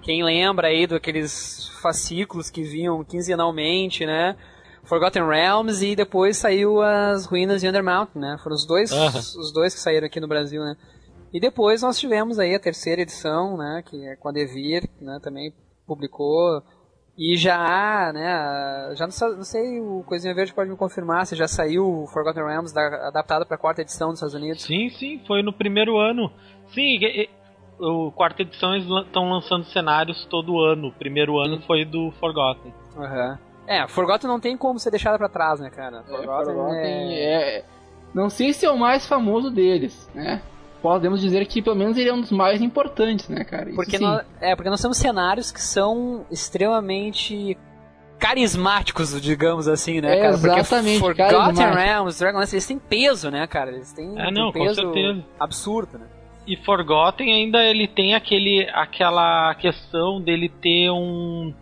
[0.00, 4.36] Quem lembra aí daqueles fascículos que vinham quinzenalmente, né?
[4.84, 8.36] Forgotten Realms e depois saiu as Ruínas de Undermount, né?
[8.42, 9.38] Foram os dois, uh -huh.
[9.38, 10.76] os dois que saíram aqui no Brasil, né?
[11.32, 13.82] E depois nós tivemos aí a terceira edição, né?
[13.84, 15.18] Que é com a Devir, né?
[15.22, 15.52] Também
[15.86, 16.62] publicou
[17.16, 21.46] e já, né, já não, não, sei, o Coisinha Verde pode me confirmar se já
[21.46, 24.62] saiu o Forgotten Realms da, adaptado para a quarta edição dos Estados Unidos.
[24.62, 26.32] Sim, sim, foi no primeiro ano.
[26.72, 27.30] Sim, e, e,
[27.78, 30.88] o quarta edição eles estão lançando cenários todo ano.
[30.88, 31.66] O primeiro ano sim.
[31.66, 32.72] foi do Forgotten.
[32.96, 33.38] Uhum.
[33.66, 36.02] É, Forgotten não tem como ser deixado para trás, né, cara?
[36.04, 37.58] Forgotten, é, Forgotten é...
[37.58, 37.64] é...
[38.14, 40.42] Não sei se é o mais famoso deles, né?
[40.82, 43.68] Podemos dizer que pelo menos ele é um dos mais importantes, né, cara?
[43.68, 47.56] Isso porque nós, é, porque nós temos cenários que são extremamente
[48.18, 50.34] carismáticos, digamos assim, né, cara?
[50.34, 53.70] Exatamente, porque Forgotten Realms, Dragonlance, eles têm peso, né, cara?
[53.70, 56.06] Eles têm, é, não, um peso absurdo, né?
[56.46, 61.54] E Forgotten ainda ele tem aquele aquela questão dele ter um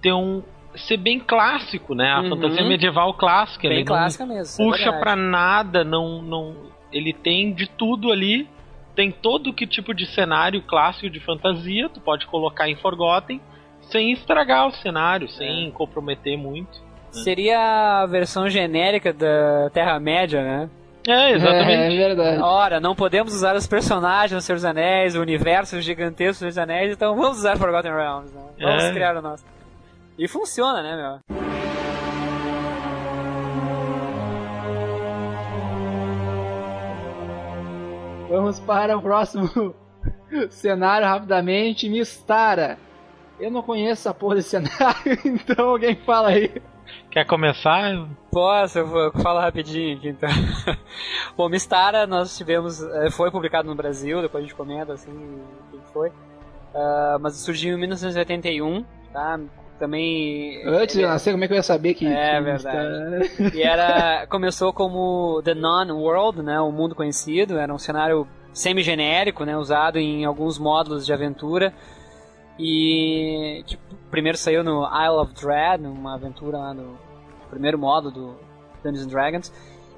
[0.00, 0.42] ter um
[0.74, 2.10] ser bem clássico, né?
[2.10, 2.30] A uhum.
[2.30, 6.56] fantasia medieval clássica, bem ele clássica mesmo, é puxa é para nada, não não
[6.90, 8.48] ele tem de tudo ali
[8.94, 13.40] tem todo que tipo de cenário clássico de fantasia, tu pode colocar em Forgotten,
[13.90, 15.70] sem estragar o cenário, sem é.
[15.70, 16.80] comprometer muito.
[17.14, 17.22] Né?
[17.22, 20.70] Seria a versão genérica da Terra-média, né?
[21.06, 21.70] É, exatamente.
[21.70, 22.40] É, é, verdade.
[22.40, 26.50] Ora, não podemos usar os personagens dos Senhor dos Anéis, o universo gigantesco dos Senhor
[26.50, 28.42] dos Anéis, então vamos usar Forgotten Realms, né?
[28.58, 28.92] Vamos é.
[28.92, 29.44] criar o nosso.
[30.18, 31.43] E funciona, né, meu?
[38.34, 39.72] Vamos para o próximo
[40.50, 41.88] cenário rapidamente.
[41.88, 42.76] Mistara.
[43.38, 46.60] Eu não conheço a porra desse cenário, então alguém fala aí.
[47.12, 48.08] Quer começar?
[48.32, 50.28] Posso, eu vou falar rapidinho aqui então.
[51.36, 55.12] Bom, Mistara nós tivemos, eh, foi publicado no Brasil, depois a gente comenta assim
[55.72, 56.08] o que foi.
[56.08, 59.38] Uh, mas surgiu em 1981, tá?
[59.78, 60.62] Também.
[60.66, 62.06] Antes de eu nascer, como é que eu ia saber que.
[62.06, 63.24] É verdade.
[63.24, 63.56] Está...
[63.56, 64.26] E era.
[64.26, 66.60] Começou como The Non-World, né?
[66.60, 67.58] O mundo conhecido.
[67.58, 69.56] Era um cenário semi-genérico, né?
[69.56, 71.72] Usado em alguns módulos de aventura.
[72.58, 73.62] E.
[73.66, 76.98] Tipo, primeiro saiu no Isle of Dread, numa aventura lá no
[77.50, 78.34] primeiro módulo do
[78.82, 79.52] Dungeons Dragons.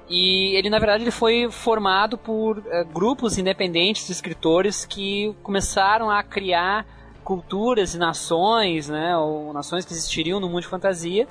[0.09, 6.09] E ele, na verdade, ele foi formado por eh, grupos independentes de escritores que começaram
[6.09, 6.85] a criar
[7.27, 11.27] culturas e nações, né, ou nações que existiriam no mundo de fantasia,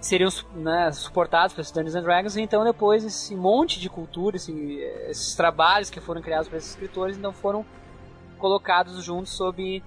[0.00, 4.50] seriam né, suportados pelos Dungeons and Dragons, e então depois esse monte de cultura, esse,
[5.10, 7.66] esses trabalhos que foram criados por esses escritores, então foram
[8.38, 9.82] colocados juntos sob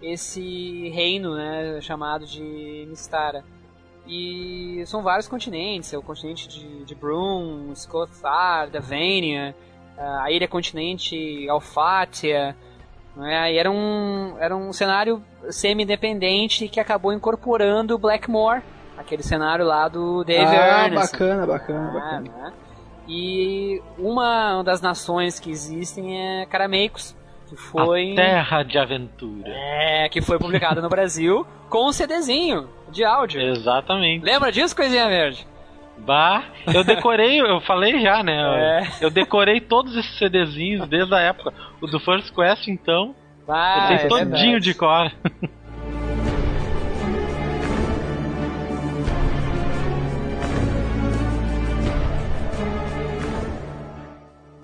[0.00, 3.44] esse reino, né, chamado de Mistara.
[4.06, 9.52] E são vários continentes, é o continente de, de Brum, Skothar, Davania,
[9.98, 12.56] a ilha continente Alfatia,
[13.16, 13.52] né?
[13.52, 18.62] E era um, era um cenário semi-independente que acabou incorporando Blackmore,
[18.96, 21.12] aquele cenário lá do Dave ah, Ernest.
[21.12, 22.20] bacana, bacana, Ah, bacana.
[22.20, 22.52] né?
[23.08, 27.16] E uma das nações que existem é Carameicos,
[27.48, 29.48] que foi A Terra de Aventura.
[29.50, 33.40] é, que foi publicada no Brasil com um CDzinho de áudio.
[33.40, 34.24] Exatamente.
[34.24, 35.46] Lembra disso, coisinha verde?
[36.04, 38.32] Bah, eu decorei, eu falei já, né?
[39.00, 39.04] É.
[39.04, 41.52] Eu decorei todos esses CDzinhos desde a época.
[41.80, 43.14] O do First Quest, então,
[43.48, 44.60] Ah, eu é sei todinho verdade.
[44.64, 45.12] de cor.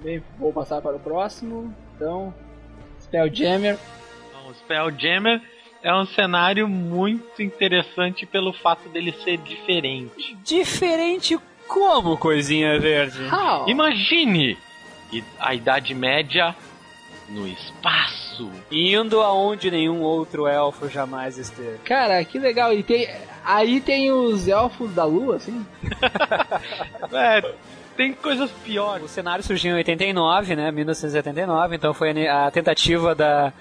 [0.02, 1.74] Bem, vou passar para o próximo.
[1.96, 2.32] Então,
[3.00, 3.76] Spelljammer.
[4.28, 5.42] Então, Spelljammer
[5.82, 10.36] é um cenário muito interessante pelo fato dele ser diferente.
[10.44, 13.18] Diferente como, coisinha verde?
[13.32, 13.68] How?
[13.68, 14.56] Imagine
[15.12, 16.54] e- a Idade Média
[17.28, 18.50] no espaço.
[18.72, 21.78] Indo aonde nenhum outro elfo jamais esteve.
[21.84, 22.72] Cara, que legal.
[22.72, 23.06] E tem,
[23.44, 25.64] aí tem os elfos da lua, assim.
[27.12, 27.54] É,
[27.96, 29.04] tem coisas piores.
[29.04, 33.52] O cenário surgiu em 89, né, 1989, então foi a tentativa da,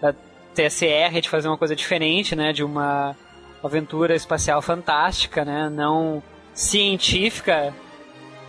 [0.00, 0.14] da
[0.56, 3.14] TSR de fazer uma coisa diferente, né, de uma
[3.62, 6.22] aventura espacial fantástica, né, não
[6.54, 7.74] científica.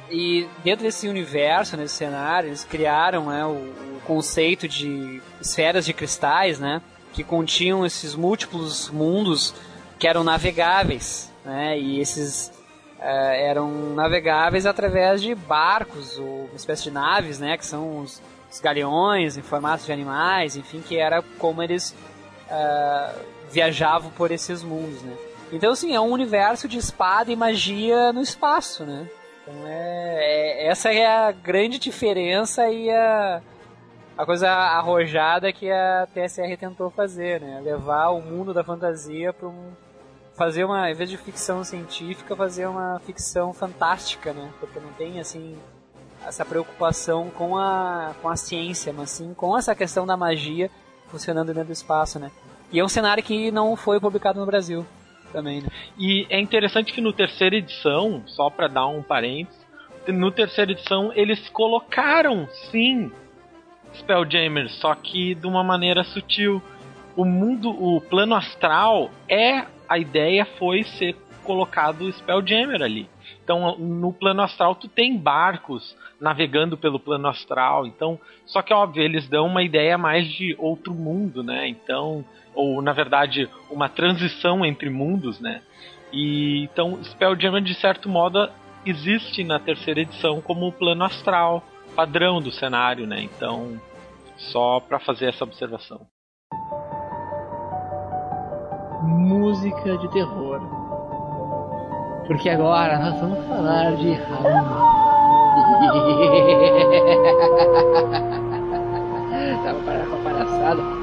[0.09, 5.93] E dentro desse universo, nesse cenário, eles criaram né, o, o conceito de esferas de
[5.93, 6.81] cristais, né,
[7.13, 9.53] que continham esses múltiplos mundos
[9.99, 12.51] que eram navegáveis, né, e esses
[12.99, 18.21] eh, eram navegáveis através de barcos ou uma espécie de naves, né, que são os,
[18.51, 21.95] os galeões em formato de animais, enfim, que era como eles
[22.49, 23.13] ah,
[23.51, 25.13] viajavam por esses mundos, né.
[25.51, 29.07] Então, assim, é um universo de espada e magia no espaço, né.
[29.43, 33.41] Então, é, é- essa é a grande diferença e a,
[34.17, 39.47] a coisa arrojada que a TSR tentou fazer, né, levar o mundo da fantasia para
[39.47, 39.71] um
[40.37, 44.51] fazer uma, em vez de ficção científica, fazer uma ficção fantástica, né?
[44.59, 45.57] Porque não tem assim
[46.27, 50.69] essa preocupação com a com a ciência, mas sim com essa questão da magia
[51.07, 52.31] funcionando dentro do espaço, né?
[52.71, 54.85] E é um cenário que não foi publicado no Brasil
[55.31, 55.69] também, né?
[55.97, 59.65] E é interessante que no terceira edição, só pra dar um parênteses,
[60.07, 63.11] no terceira edição eles colocaram, sim,
[63.95, 66.61] Spelljammer, só que de uma maneira sutil.
[67.15, 73.09] O mundo, o plano astral é a ideia foi ser colocado Spelljammer ali.
[73.43, 77.85] Então, no plano astral tu tem barcos navegando pelo plano astral.
[77.85, 81.67] Então, só que óbvio, eles dão uma ideia mais de outro mundo, né?
[81.67, 85.61] Então, ou na verdade, uma transição entre mundos, né?
[86.11, 88.49] E então Spelljammer de certo modo
[88.85, 91.63] existe na terceira edição como o plano astral
[91.95, 93.21] padrão do cenário, né?
[93.21, 93.79] Então,
[94.37, 96.01] só para fazer essa observação.
[99.03, 100.61] Música de terror.
[102.27, 105.06] Porque agora nós vamos falar de Ravenloft.
[109.63, 110.81] Tava para com a palhaçada.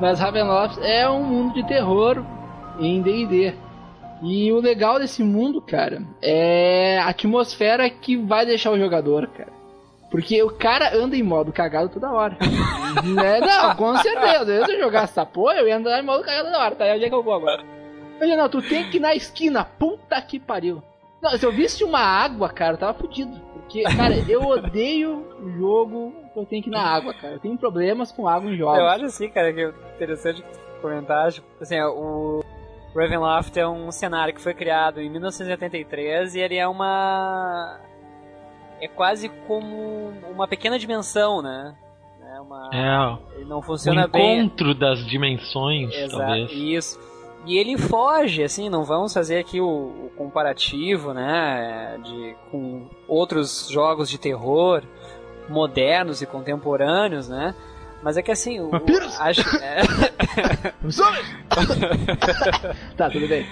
[0.00, 2.24] Mas Ravenloft é um mundo de terror
[2.78, 3.54] em D&D.
[4.22, 9.52] E o legal desse mundo, cara, é a atmosfera que vai deixar o jogador, cara.
[10.10, 12.36] Porque o cara anda em modo cagado toda hora.
[13.04, 13.40] né?
[13.40, 14.64] Não, com certeza.
[14.64, 16.74] Se eu jogasse essa porra, eu ia andar em modo cagado toda hora.
[16.74, 17.62] Tá onde é que eu vou agora.
[18.20, 19.64] Olha, não, tu tem que ir na esquina.
[19.64, 20.82] Puta que pariu.
[21.22, 23.38] Não, se eu visse uma água, cara, eu tava fudido.
[23.52, 25.26] Porque, cara, eu odeio
[25.58, 27.34] jogo que eu tenho que ir na água, cara.
[27.34, 28.78] Eu tenho problemas com água em jogos.
[28.78, 30.44] Eu acho assim, cara, que é interessante
[30.80, 32.42] comentar, tipo, assim, o
[32.94, 37.80] Ravenloft é um cenário que foi criado em 1983 e ele é uma
[38.80, 41.74] é quase como uma pequena dimensão, né?
[42.22, 44.38] É uma É, ele não o funciona bem.
[44.40, 46.50] encontro das dimensões, Exato, talvez.
[46.52, 47.00] isso.
[47.46, 53.68] E ele foge, assim, não vamos fazer aqui o, o comparativo, né, de, com outros
[53.68, 54.82] jogos de terror
[55.48, 57.54] modernos e contemporâneos, né,
[58.02, 58.60] mas é que assim...
[58.60, 59.18] O, Vampiros?
[59.20, 59.80] acho, é,
[62.96, 63.46] Tá, tudo bem.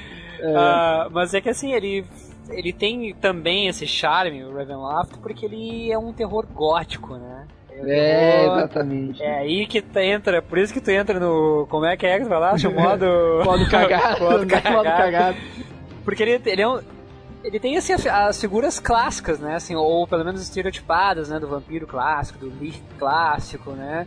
[0.54, 2.04] ah, mas é que assim, ele
[2.50, 7.46] ele tem também esse charme, o Ravenloft, porque ele é um terror gótico, né?
[7.84, 9.22] É, terror- exatamente.
[9.22, 11.66] É aí que tu entra, por isso que tu entra no.
[11.68, 12.54] Como é que é que tu vai lá?
[12.54, 13.06] O modo.
[13.44, 14.20] Modo cagado.
[14.24, 14.84] modo modo cagado.
[14.84, 15.36] cagado.
[16.04, 16.80] Porque ele, ele é um.
[17.44, 19.54] Ele tem assim, as, as figuras clássicas, né?
[19.54, 21.38] Assim, ou pelo menos estereotipadas, né?
[21.38, 24.06] Do vampiro clássico, do Lich clássico, né?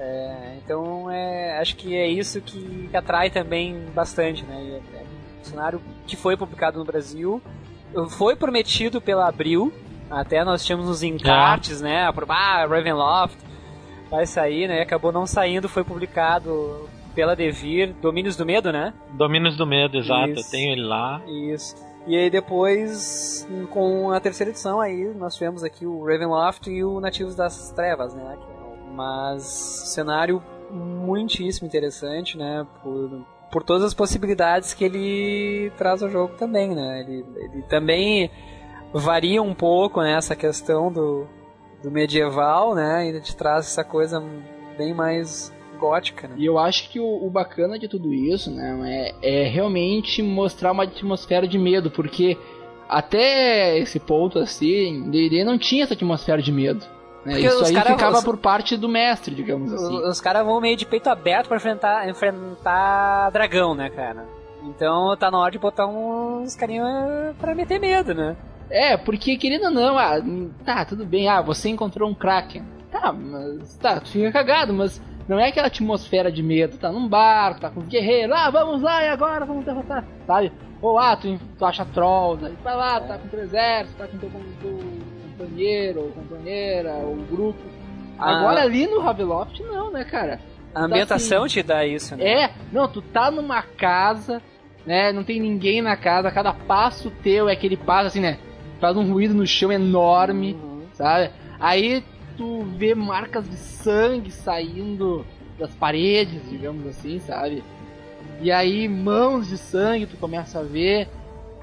[0.00, 4.80] É, então é, acho que é isso que, que atrai também bastante, né?
[4.94, 5.02] É, é
[5.40, 7.40] um cenário que foi publicado no Brasil,
[8.10, 9.72] foi prometido pela Abril,
[10.12, 12.06] até nós tínhamos nos encartes, né?
[12.28, 13.38] Ah, Ravenloft
[14.10, 14.82] vai sair, né?
[14.82, 18.92] Acabou não saindo, foi publicado pela Devir, Domínios do Medo, né?
[19.12, 20.30] Domínios do Medo, exato.
[20.32, 20.46] Isso.
[20.46, 21.22] Eu tenho ele lá.
[21.26, 21.74] Isso.
[22.06, 27.00] E aí depois, com a terceira edição aí, nós tivemos aqui o Ravenloft e o
[27.00, 28.36] Nativos das Trevas, né?
[28.36, 32.66] é Mas cenário muitíssimo interessante, né?
[32.82, 37.00] Por, por todas as possibilidades que ele traz ao jogo também, né?
[37.00, 38.30] Ele, ele também
[38.92, 41.26] varia um pouco nessa questão do,
[41.82, 43.08] do medieval, né?
[43.08, 44.22] E te traz essa coisa
[44.76, 46.34] bem mais gótica, né?
[46.38, 50.70] E eu acho que o, o bacana de tudo isso, né, é, é realmente mostrar
[50.72, 52.38] uma atmosfera de medo, porque
[52.88, 56.84] até esse ponto assim, D&D não tinha essa atmosfera de medo.
[57.24, 57.40] Né?
[57.40, 59.94] Isso aí cara- ficava os- por parte do mestre, digamos assim.
[60.02, 64.26] Os, os caras vão meio de peito aberto pra enfrentar, enfrentar dragão, né, cara?
[64.64, 68.36] Então tá na hora de botar uns carinha pra meter medo, né?
[68.72, 70.14] É, porque querendo ou não, ah,
[70.64, 72.64] tá, tudo bem, ah, você encontrou um Kraken.
[72.90, 77.06] Tá, mas tá, tu fica cagado, mas não é aquela atmosfera de medo, tá num
[77.06, 80.50] barco, tá com os guerreiros, ah, vamos lá e agora vamos derrotar, sabe?
[80.80, 84.16] Ou ah, tu, tu acha trolls, aí vai lá, tá com teu exército, tá com
[84.16, 84.78] teu, teu
[85.38, 87.60] companheiro, ou companheira, ou grupo.
[88.18, 88.38] Ah.
[88.38, 90.40] Agora ali no Raveloft não, né, cara?
[90.74, 92.44] A ambientação assim, te dá isso, né?
[92.44, 94.40] É, não, tu tá numa casa,
[94.86, 95.12] né?
[95.12, 98.38] Não tem ninguém na casa, cada passo teu é aquele passo assim, né?
[98.82, 100.82] Faz um ruído no chão enorme, Uhum.
[100.92, 101.30] sabe?
[101.60, 102.02] Aí
[102.36, 105.24] tu vê marcas de sangue saindo
[105.58, 107.62] das paredes, digamos assim, sabe?
[108.40, 111.08] E aí mãos de sangue tu começa a ver.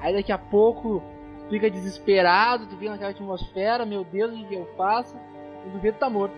[0.00, 1.02] Aí daqui a pouco
[1.44, 5.14] tu fica desesperado, tu fica naquela atmosfera, meu Deus, o que eu faço?
[5.66, 6.32] E tu vê tu tá morto.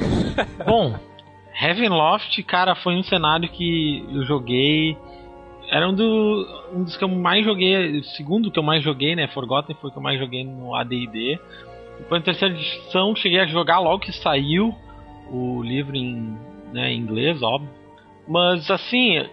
[0.64, 0.94] Bom,
[1.60, 4.96] Heavenloft, cara, foi um cenário que eu joguei.
[5.72, 7.98] Era um, do, um dos que eu mais joguei.
[7.98, 9.26] O segundo que eu mais joguei, né?
[9.28, 11.40] Forgotten foi o que eu mais joguei no ADD.
[12.10, 14.74] Foi a terceira edição, cheguei a jogar logo que saiu
[15.30, 16.36] o livro em,
[16.74, 17.70] né, em inglês, óbvio.
[18.28, 19.24] Mas assim,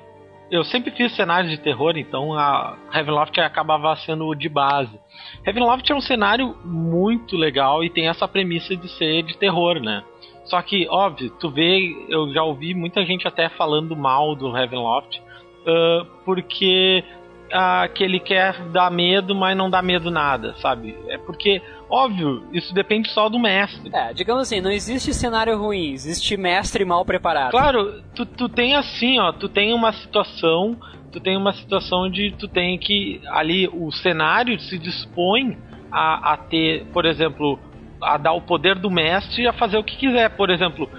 [0.49, 4.97] eu sempre fiz cenários de terror, então a Heavenloft acabava sendo de base.
[5.45, 10.03] Heavenloft é um cenário muito legal e tem essa premissa de ser de terror, né?
[10.45, 15.21] Só que, óbvio, tu vê, eu já ouvi muita gente até falando mal do Heavenloft,
[15.69, 17.03] ah, porque
[17.51, 20.95] ah, que ele quer dar medo, mas não dá medo nada, sabe?
[21.07, 23.89] É porque, óbvio, isso depende só do mestre.
[23.93, 27.51] É, digamos assim, não existe cenário ruim, existe mestre mal preparado.
[27.51, 30.77] Claro, tu, tu tem assim, ó, tu tem uma situação,
[31.11, 35.57] tu tem uma situação onde tu tem que ali o cenário se dispõe
[35.91, 37.59] a, a ter, por exemplo,
[38.01, 40.89] a dar o poder do mestre a fazer o que quiser, por exemplo,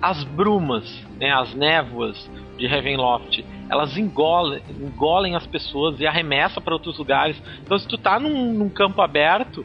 [0.00, 0.84] as brumas,
[1.18, 7.40] né, as névoas de Ravenloft, elas engolem, engolem as pessoas e arremessam para outros lugares.
[7.62, 9.64] Então, se tu tá num, num campo aberto,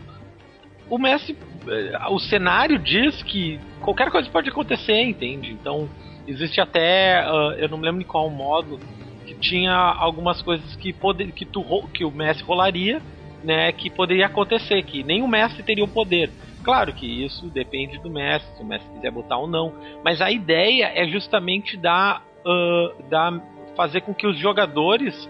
[0.89, 1.37] o mestre,
[1.67, 5.51] eh, o cenário diz que qualquer coisa pode acontecer, entende?
[5.51, 5.89] Então,
[6.25, 8.79] existe até, ah, eu não me lembro de qual modo,
[9.25, 11.61] que tinha algumas coisas que, poder, que, tu,
[11.93, 13.01] que o mestre rolaria,
[13.43, 16.31] né, que poderia acontecer, que nem o mestre teria o poder.
[16.63, 19.73] Claro que isso depende do mestre, se o mestre quiser botar ou não.
[20.01, 25.29] Mas a ideia é justamente dar, ah, dar fazer com que os jogadores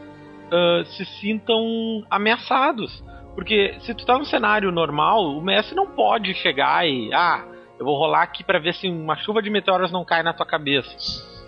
[0.51, 3.03] ah, se sintam ameaçados.
[3.35, 7.13] Porque se tu tá num cenário normal, o mestre não pode chegar e.
[7.13, 7.45] Ah,
[7.77, 10.45] eu vou rolar aqui pra ver se uma chuva de meteoros não cai na tua
[10.45, 10.89] cabeça.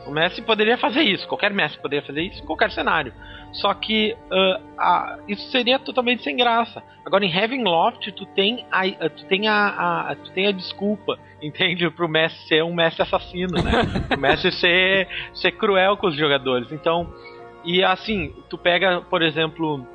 [0.06, 3.14] O mestre poderia fazer isso, qualquer mestre poderia fazer isso em qualquer cenário.
[3.52, 6.84] Só que ah, a- isso seria totalmente sem graça.
[7.06, 11.18] Agora em Heavenloft tu tem a, a- tu tem a, a- tu tem a desculpa,
[11.42, 11.90] entende?
[11.92, 13.72] Pro mestre ser um mestre assassino, né?
[14.16, 16.72] o mestre ser, ser cruel com os jogadores.
[16.72, 17.12] Então,
[17.66, 19.86] e assim, tu pega, por exemplo,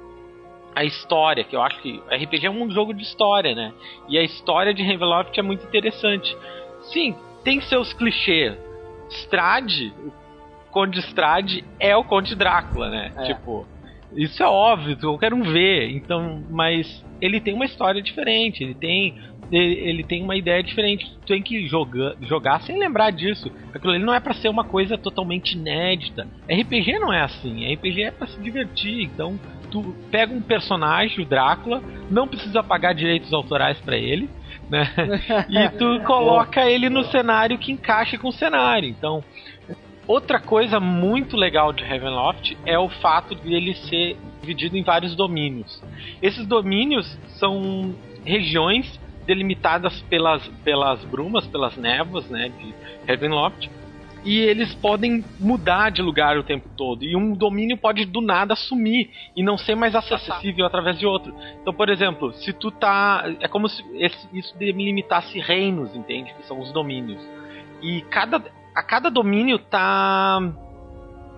[0.77, 3.73] a história, que eu acho que RPG é um jogo de história, né?
[4.09, 6.37] E a história de Ravenloft é muito interessante.
[6.93, 8.57] Sim, tem seus clichês.
[9.11, 10.13] Strade, o
[10.71, 13.13] Conde Strade é o Conde Drácula, né?
[13.17, 13.23] É.
[13.25, 13.67] Tipo,
[14.15, 15.89] Isso é óbvio, qualquer um vê.
[15.91, 19.15] Então, mas ele tem uma história diferente, ele tem
[19.53, 21.05] ele, ele tem uma ideia diferente.
[21.21, 23.51] Tu tem que jogar, jogar sem lembrar disso.
[23.73, 26.27] Aquilo ali não é para ser uma coisa totalmente inédita.
[26.51, 27.73] RPG não é assim.
[27.75, 29.03] RPG é para se divertir.
[29.03, 29.39] Então,
[29.71, 34.29] tu pega um personagem, o Drácula, não precisa pagar direitos autorais para ele,
[34.69, 34.91] né?
[35.49, 38.89] E tu coloca ele no cenário que encaixa com o cenário.
[38.89, 39.23] Então,
[40.07, 45.15] outra coisa muito legal de Ravenloft é o fato de ele ser dividido em vários
[45.15, 45.83] domínios.
[46.21, 47.95] Esses domínios são
[48.25, 52.75] regiões delimitadas pelas, pelas brumas, pelas névoas, né, de
[53.09, 53.71] Ravenloft.
[54.25, 57.05] E eles podem mudar de lugar o tempo todo.
[57.05, 61.35] E um domínio pode do nada sumir e não ser mais acessível através de outro.
[61.61, 63.25] Então, por exemplo, se tu tá.
[63.41, 66.33] É como se esse, isso delimitasse reinos, entende?
[66.35, 67.21] Que são os domínios.
[67.83, 68.43] E cada,
[68.75, 70.41] a cada domínio tá.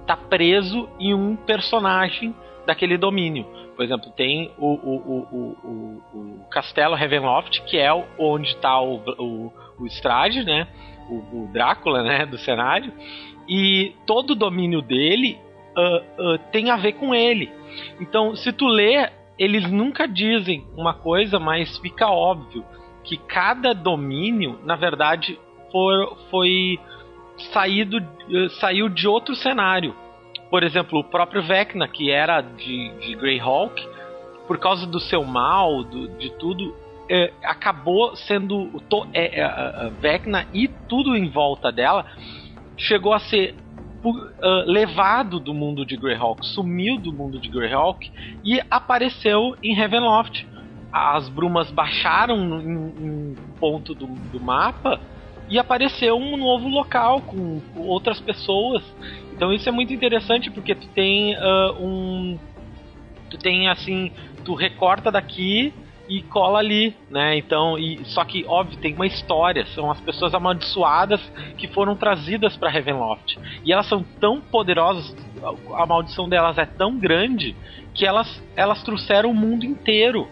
[0.06, 2.32] tá preso em um personagem
[2.66, 3.44] daquele domínio.
[3.74, 9.52] Por exemplo, tem o, o, o, o Castelo Ravenloft, que é onde está o, o,
[9.78, 10.66] o Strade, né?
[11.10, 12.26] O, Drácula, né?
[12.26, 12.92] Do cenário.
[13.48, 15.38] E todo o domínio dele
[15.76, 17.50] uh, uh, tem a ver com ele.
[18.00, 22.64] Então, se tu lê, eles nunca dizem uma coisa, mas fica óbvio
[23.04, 25.38] que cada domínio, na verdade,
[25.70, 26.78] for, foi
[27.52, 27.98] saído,
[28.58, 29.94] saiu de outro cenário
[30.50, 33.86] por exemplo, o próprio Vecna, que era de, de Greyhawk,
[34.46, 36.74] por causa do seu mal, do, de tudo,
[37.10, 42.06] é, acabou sendo to, é, é, Vecna e tudo em volta dela
[42.76, 43.54] chegou a ser
[44.04, 48.10] uh, levado do mundo de Greyhawk, sumiu do mundo de Greyhawk
[48.44, 50.46] e apareceu em Ravenloft.
[50.92, 55.00] As brumas baixaram em um ponto do, do mapa
[55.48, 58.82] e apareceu um novo local com outras pessoas
[59.36, 62.38] então isso é muito interessante porque tu tem uh, um.
[63.28, 64.10] Tu tem assim.
[64.44, 65.74] Tu recorta daqui
[66.08, 67.36] e cola ali, né?
[67.36, 69.66] Então, e, só que, óbvio, tem uma história.
[69.74, 71.20] São as pessoas amaldiçoadas
[71.56, 73.38] que foram trazidas para Ravenloft.
[73.64, 75.14] E elas são tão poderosas,
[75.74, 77.56] a maldição delas é tão grande
[77.94, 80.28] que elas, elas trouxeram o mundo inteiro.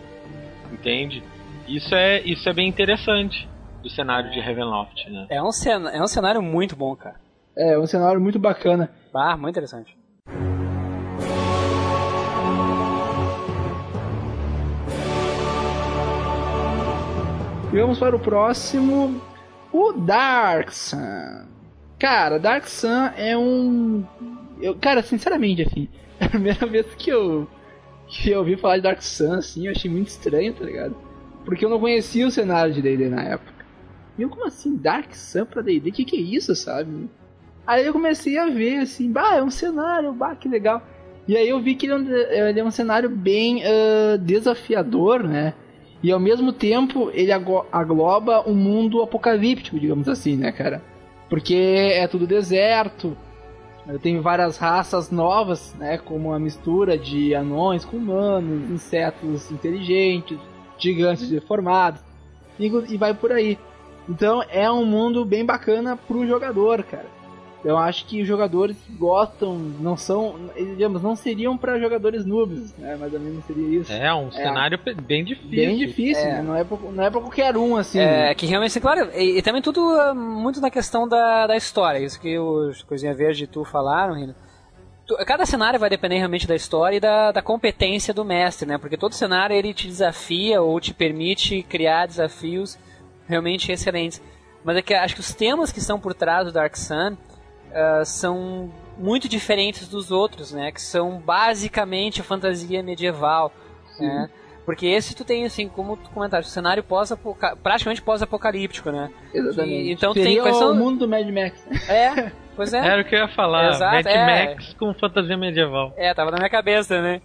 [0.72, 1.22] Entende?
[1.66, 3.48] Isso é, isso é bem interessante
[3.82, 5.26] do cenário de Ravenloft, né?
[5.30, 7.16] É um, cen é um cenário muito bom, cara.
[7.56, 8.90] É, um cenário muito bacana.
[9.14, 9.96] Ah, muito interessante.
[17.74, 19.20] E vamos para o próximo,
[19.72, 21.44] o Dark Sun.
[21.98, 24.04] Cara, Dark Sun é um.
[24.62, 25.88] Eu, cara, sinceramente, assim,
[26.20, 27.48] é a primeira vez que eu,
[28.06, 30.96] que eu ouvi falar de Dark Sun, assim, eu achei muito estranho, tá ligado?
[31.44, 33.66] Porque eu não conhecia o cenário de DD na época.
[34.16, 35.90] E como assim, Dark Sun pra DD?
[35.90, 37.10] Que, que é isso, sabe?
[37.66, 40.80] Aí eu comecei a ver assim, bah, é um cenário, bah, que legal.
[41.26, 42.08] E aí eu vi que ele é um,
[42.48, 45.54] ele é um cenário bem uh, desafiador, né?
[46.04, 50.82] E ao mesmo tempo ele agloba um mundo apocalíptico, digamos assim, né, cara?
[51.30, 53.16] Porque é tudo deserto,
[54.02, 55.96] tem várias raças novas, né?
[55.96, 60.38] Como a mistura de anões com humanos, insetos inteligentes,
[60.76, 62.02] gigantes deformados,
[62.60, 63.58] e, vai por aí.
[64.06, 67.06] Então é um mundo bem bacana pro jogador, cara.
[67.64, 72.76] Eu acho que os jogadores que gostam não são, digamos, não seriam para jogadores noobs,
[72.76, 72.94] né?
[72.96, 73.90] Mais ou menos seria isso.
[73.90, 75.50] É, um é, cenário bem difícil.
[75.50, 76.32] Bem difícil, é.
[76.34, 76.42] né?
[76.42, 77.98] Não é, pra, não é pra qualquer um, assim.
[77.98, 82.00] É, que realmente, claro, e, e, também tudo é muito na questão da, da história,
[82.00, 84.34] isso que os Coisinha Verde e tu falaram, Rino.
[85.26, 88.76] Cada cenário vai depender realmente da história e da, da competência do mestre, né?
[88.76, 92.78] Porque todo cenário ele te desafia ou te permite criar desafios
[93.26, 94.22] realmente excelentes.
[94.62, 97.16] Mas é que acho que os temas que estão por trás do Dark Sun
[97.74, 100.70] uh, são muito diferentes dos outros, né?
[100.72, 103.52] Que são basicamente a fantasia medieval,
[103.98, 104.30] né?
[104.64, 107.12] Porque esse tu tem, assim, como tu comentaste, cenário pós
[107.62, 109.10] praticamente pós-apocalíptico, né?
[109.32, 109.88] Exatamente.
[109.88, 110.72] E, então Seria tem quais são...
[110.72, 111.66] o mundo do Mad Max.
[111.88, 112.78] É, pois é.
[112.78, 114.46] Era o que eu ia falar, Exato, Mad é.
[114.46, 115.92] Max com fantasia medieval.
[115.96, 117.20] É, tava na minha cabeça, né?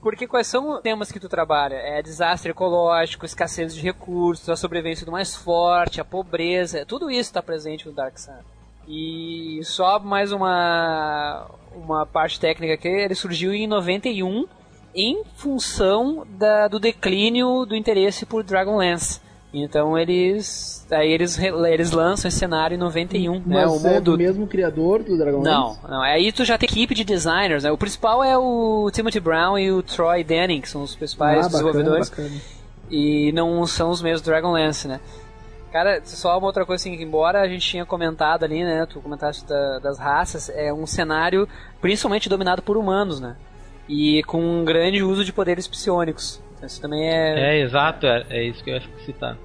[0.00, 1.74] Porque quais são os temas que tu trabalha?
[1.74, 7.22] É desastre ecológico, escassez de recursos, a sobrevivência do mais forte, a pobreza, tudo isso
[7.22, 8.38] está presente no Dark Sun.
[8.88, 14.46] E só mais uma, uma parte técnica aqui, ele surgiu em 91
[14.94, 19.20] em função da, do declínio do interesse por Dragonlance.
[19.52, 23.66] Então eles aí eles, eles lançam esse cenário em 91, Mas né?
[23.66, 25.80] O é mundo do mesmo criador do Dragonlance?
[25.82, 26.02] Não, não.
[26.02, 27.72] Aí tu já tem equipe de designers, né?
[27.72, 31.48] O principal é o Timothy Brown e o Troy Denning, que são os principais ah,
[31.48, 32.10] bacana, desenvolvedores.
[32.10, 32.30] Bacana.
[32.90, 35.00] E não são os mesmos Dragonlance, né?
[35.72, 39.46] Cara, só uma outra coisa assim, embora a gente tinha comentado ali, né, tu comentaste
[39.46, 41.46] da, das raças, é um cenário
[41.80, 43.36] principalmente dominado por humanos, né?
[43.88, 46.42] E com um grande uso de poderes psionicos.
[46.62, 47.56] Isso também é.
[47.56, 49.36] É, exato, é, é isso que eu ia citar.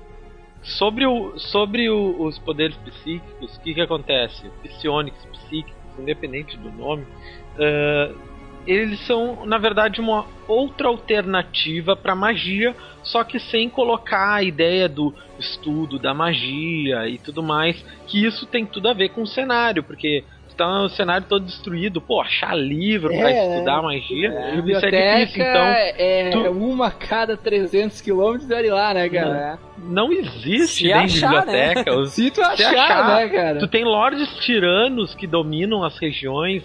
[0.63, 4.49] Sobre, o, sobre o, os poderes psíquicos, o que, que acontece?
[4.63, 8.17] Psionicos, psíquicos, independente do nome, uh,
[8.65, 14.87] eles são, na verdade, uma outra alternativa para magia, só que sem colocar a ideia
[14.87, 19.27] do estudo da magia e tudo mais, que isso tem tudo a ver com o
[19.27, 20.23] cenário, porque
[20.55, 24.95] tá o cenário todo destruído, pô, achar livro É, pra estudar magia, A isso biblioteca
[24.97, 29.57] é difícil, então é tu- uma a cada 300 quilômetros e olha lá, né, cara?
[29.79, 31.69] não existe Se nem achar, né?
[31.73, 31.95] biblioteca.
[31.97, 33.57] Os- Se tu achar, Se achar, né, cara?
[33.59, 36.63] Tu tem lords tiranos que dominam as regiões.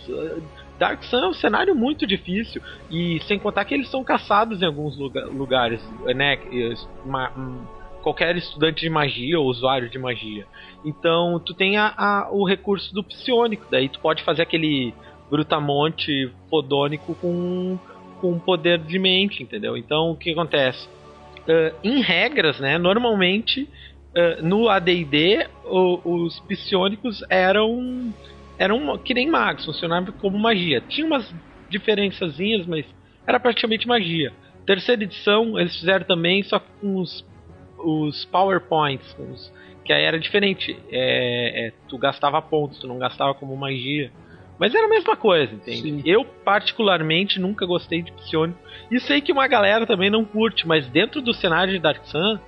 [0.79, 2.63] Dark Sun é um cenário muito difícil.
[2.91, 5.83] E sem contar que eles são caçados em alguns luga- lugares,
[6.15, 6.39] né?
[6.51, 6.75] e,
[7.05, 7.65] ma- hum,
[8.03, 10.47] Qualquer estudante de magia ou usuário de magia.
[10.85, 13.67] Então tu tem a- a- o recurso do psionico.
[13.71, 14.95] Daí tu pode fazer aquele
[15.29, 17.79] brutamonte fodônico com,
[18.21, 19.77] com poder de mente, entendeu?
[19.77, 20.89] Então o que acontece?
[21.41, 22.79] Uh, em regras, né?
[22.79, 23.63] Normalmente
[24.15, 25.47] uh, no AD&D
[26.05, 28.13] os psionicos eram
[28.59, 30.81] eram que nem magos, funcionavam como magia.
[30.81, 31.33] Tinha umas
[31.71, 32.85] diferençazinhas, mas
[33.27, 34.33] era praticamente magia.
[34.67, 37.25] Terceira edição eles fizeram também só com os,
[37.79, 39.53] os powerpoints, os-
[39.85, 40.77] que aí era diferente.
[40.91, 44.13] É, é, tu gastava pontos, tu não gastava como magia.
[44.59, 45.83] Mas era a mesma coisa, entende?
[45.83, 46.03] Sim.
[46.05, 48.59] Eu, particularmente, nunca gostei de psionico.
[48.91, 52.39] E sei que uma galera também não curte, mas dentro do cenário de Dark Sun,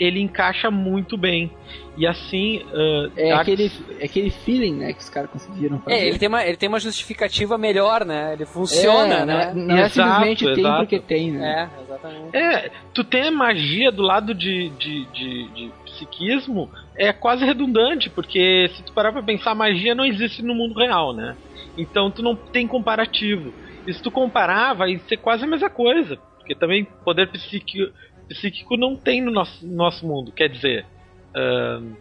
[0.00, 1.50] ele encaixa muito bem.
[1.96, 2.62] E assim.
[2.72, 3.70] ah, É Dark- aquele,
[4.00, 5.96] é aquele feeling, né, que os caras conseguiram fazer.
[5.96, 8.32] É, ele tem, uma, ele tem uma justificativa melhor, né?
[8.32, 9.52] Ele funciona, É, né?
[9.54, 10.76] Não é Exato, simplesmente tem exato.
[10.78, 11.70] porque tem, né?
[11.78, 12.36] É, exatamente.
[12.36, 18.08] É, tu tem a magia do lado de, de, de, de psiquismo é quase redundante,
[18.08, 21.36] porque se tu parar pra pensar, magia não existe no mundo real, né?
[21.76, 23.52] Então tu não tem comparativo.
[23.86, 26.18] E se tu comparar, vai ser quase a mesma coisa.
[26.38, 27.92] Porque também poder psíquico,
[28.30, 30.32] psíquico não tem no nosso, nosso mundo.
[30.32, 30.86] Quer dizer,
[31.34, 31.92] ahn,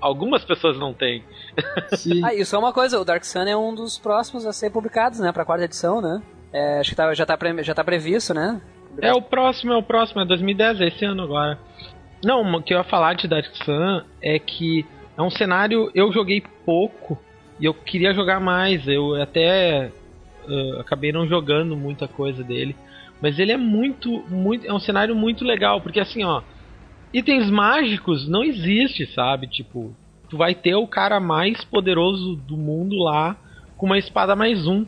[0.00, 1.22] algumas pessoas não têm.
[1.96, 2.24] Sim.
[2.24, 5.18] Ah, e só uma coisa, o Dark Sun é um dos próximos a ser publicados,
[5.18, 5.32] né?
[5.32, 6.22] Pra quarta edição, né?
[6.52, 8.60] É, acho que tá- já, tá pre- já tá previsto, né?
[9.02, 11.58] É o próximo, é o próximo, é 2010, é esse ano agora.
[12.24, 14.86] Não, o que eu ia falar de Dark Sun é que
[15.18, 15.90] é um cenário.
[15.94, 17.18] Eu joguei pouco
[17.58, 18.86] e eu queria jogar mais.
[18.86, 19.90] Eu até
[20.48, 22.76] ah, acabei não jogando muita coisa dele.
[23.24, 24.66] Mas ele é muito, muito.
[24.66, 26.42] É um cenário muito legal, porque assim, ó.
[27.10, 29.46] Itens mágicos não existe, sabe?
[29.46, 29.96] Tipo,
[30.28, 33.34] tu vai ter o cara mais poderoso do mundo lá
[33.78, 34.84] com uma espada mais um,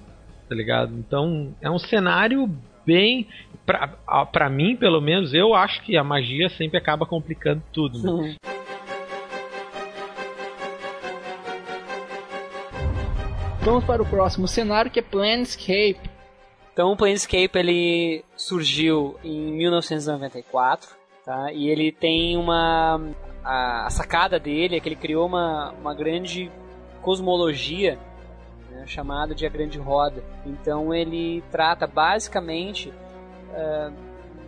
[0.51, 0.93] tá ligado?
[0.99, 2.47] Então é um cenário
[2.85, 3.27] bem.
[3.65, 3.89] Pra,
[4.31, 8.03] pra mim, pelo menos, eu acho que a magia sempre acaba complicando tudo.
[8.03, 8.37] Né?
[13.63, 16.06] Vamos para o próximo cenário que é Planescape.
[16.77, 20.91] Então o Planescape ele surgiu em 1994,
[21.25, 21.51] tá?
[21.51, 23.01] E ele tem uma
[23.43, 26.53] a, sacada dele é que ele criou uma, uma grande
[27.01, 27.99] cosmologia
[28.71, 30.23] né, chamada de a Grande Roda.
[30.45, 32.93] Então ele trata basicamente
[33.55, 33.91] ah,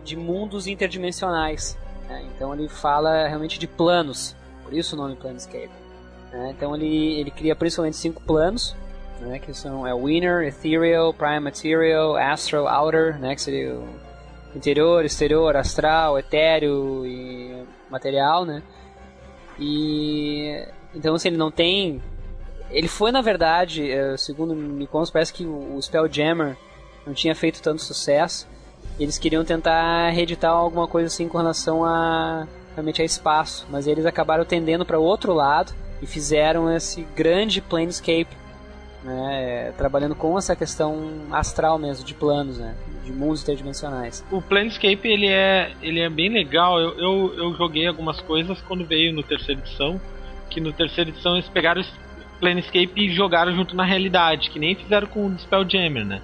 [0.04, 1.78] de mundos interdimensionais.
[2.10, 2.28] né?
[2.36, 5.70] Então ele fala realmente de planos, por isso o nome Planescape.
[6.30, 6.52] né?
[6.54, 8.76] Então ele, ele cria principalmente cinco planos
[9.20, 13.88] né, que são é Winner, Ethereal, Prime Material, Astral, Outer, né, que seria o
[14.54, 18.62] interior, exterior, astral, etéreo e material, né?
[19.58, 20.64] E
[20.94, 22.02] então assim, ele não tem
[22.70, 26.56] ele foi na verdade, eh, segundo me consta, parece que o o Spelljammer
[27.06, 28.46] não tinha feito tanto sucesso.
[28.98, 34.06] Eles queriam tentar reeditar alguma coisa assim com relação a realmente a espaço, mas eles
[34.06, 38.36] acabaram tendendo para outro lado e fizeram esse grande Planescape
[39.04, 42.74] né, trabalhando com essa questão astral mesmo, de planos, né,
[43.04, 44.24] de mundos interdimensionais.
[44.30, 46.80] O Planescape ele é, ele é bem legal.
[46.80, 50.00] Eu, eu, eu joguei algumas coisas quando veio no terceira edição.
[50.50, 51.82] Que no terceira edição eles pegaram
[52.40, 56.22] Planescape e jogaram junto na realidade, que nem fizeram com o Spelljammer, né?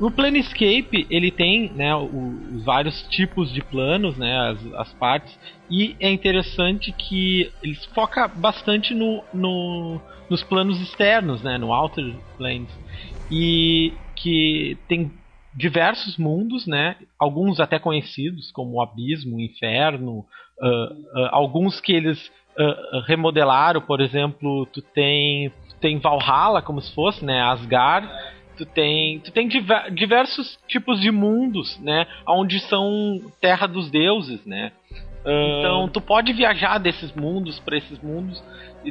[0.00, 5.38] O Planescape ele tem né, os vários tipos de planos, né, as, as partes,
[5.70, 10.00] e é interessante que eles foca bastante no, no,
[10.32, 12.70] nos planos externos, né, no Outer Planes,
[13.30, 15.12] e que tem
[15.54, 16.96] diversos mundos, né?
[17.18, 20.24] Alguns até conhecidos, como o Abismo, o Inferno,
[20.58, 26.80] ah, ah, alguns que eles ah, remodelaram, por exemplo, tu tem, tu tem Valhalla como
[26.80, 27.42] se fosse, né?
[27.42, 28.08] Asgard.
[28.56, 32.06] Tu tem, tu tem diver- diversos tipos de mundos, né?
[32.26, 34.72] Onde são terra dos deuses, né?
[35.58, 38.42] Então tu pode viajar desses mundos para esses mundos,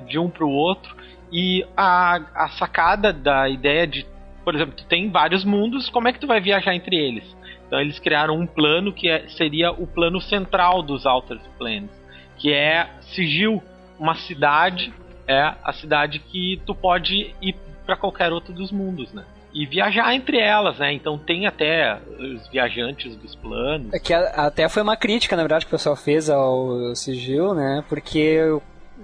[0.08, 0.96] de um para o outro.
[1.32, 4.06] E a, a sacada da ideia de
[4.44, 7.24] por exemplo, tu tem vários mundos, como é que tu vai viajar entre eles?
[7.68, 11.92] Então eles criaram um plano que é, seria o plano central dos Outer Planes,
[12.40, 13.62] que é Sigil,
[14.00, 14.92] uma cidade,
[15.28, 17.56] é a cidade que tu pode ir
[17.86, 19.24] para qualquer outro dos mundos, né?
[19.54, 20.92] E viajar entre elas, né?
[20.92, 23.94] Então tem até os viajantes dos planos.
[23.94, 27.54] É que a- até foi uma crítica, na verdade, que o pessoal fez ao Sigil,
[27.54, 27.84] né?
[27.88, 28.40] Porque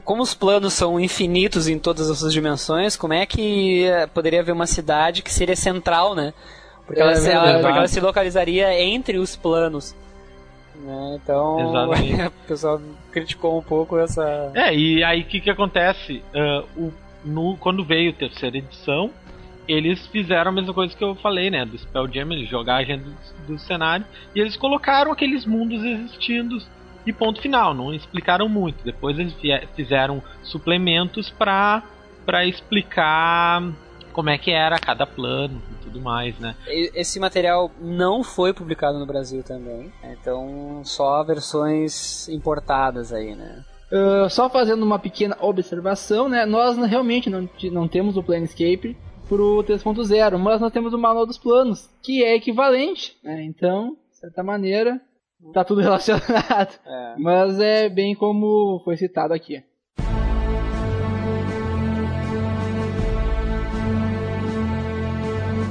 [0.04, 4.40] como os planos são infinitos em todas as suas dimensões, como é que eh, poderia
[4.42, 6.34] haver uma cidade que seria central, né?
[6.86, 9.96] Porque, É ela, se, ela- porque ela se localizaria entre os planos.
[10.76, 11.20] né?
[11.22, 12.22] Então, Exatamente.
[12.28, 12.82] o pessoal
[13.12, 14.52] criticou um pouco essa.
[14.56, 16.24] É, e aí o que, que acontece?
[16.34, 16.92] Ah, o,
[17.26, 19.10] no, quando veio a terceira edição,
[19.68, 21.66] eles fizeram a mesma coisa que eu falei, né?
[21.66, 26.58] Do Spelljam, eles jogaram a agenda do, do cenário e eles colocaram aqueles mundos existindo
[27.10, 28.84] e ponto final, não explicaram muito.
[28.84, 29.36] Depois eles
[29.76, 31.84] fizeram suplementos pra,
[32.26, 33.64] pra explicar
[34.18, 36.56] como é que era cada plano e tudo mais, né?
[36.68, 40.18] Esse material não foi publicado no Brasil também, né?
[40.20, 43.64] então só versões importadas aí, né?
[43.92, 46.46] Uh, só fazendo uma pequena observação, né?
[46.48, 48.98] Nós realmente não, não temos o Planescape
[49.30, 53.44] pro 3.0, mas nós temos o Manual dos Planos, que é equivalente, né?
[53.44, 55.00] Então, de certa maneira,
[55.54, 56.80] tá tudo relacionado.
[56.86, 57.16] É.
[57.18, 59.64] Mas é bem como foi citado aqui.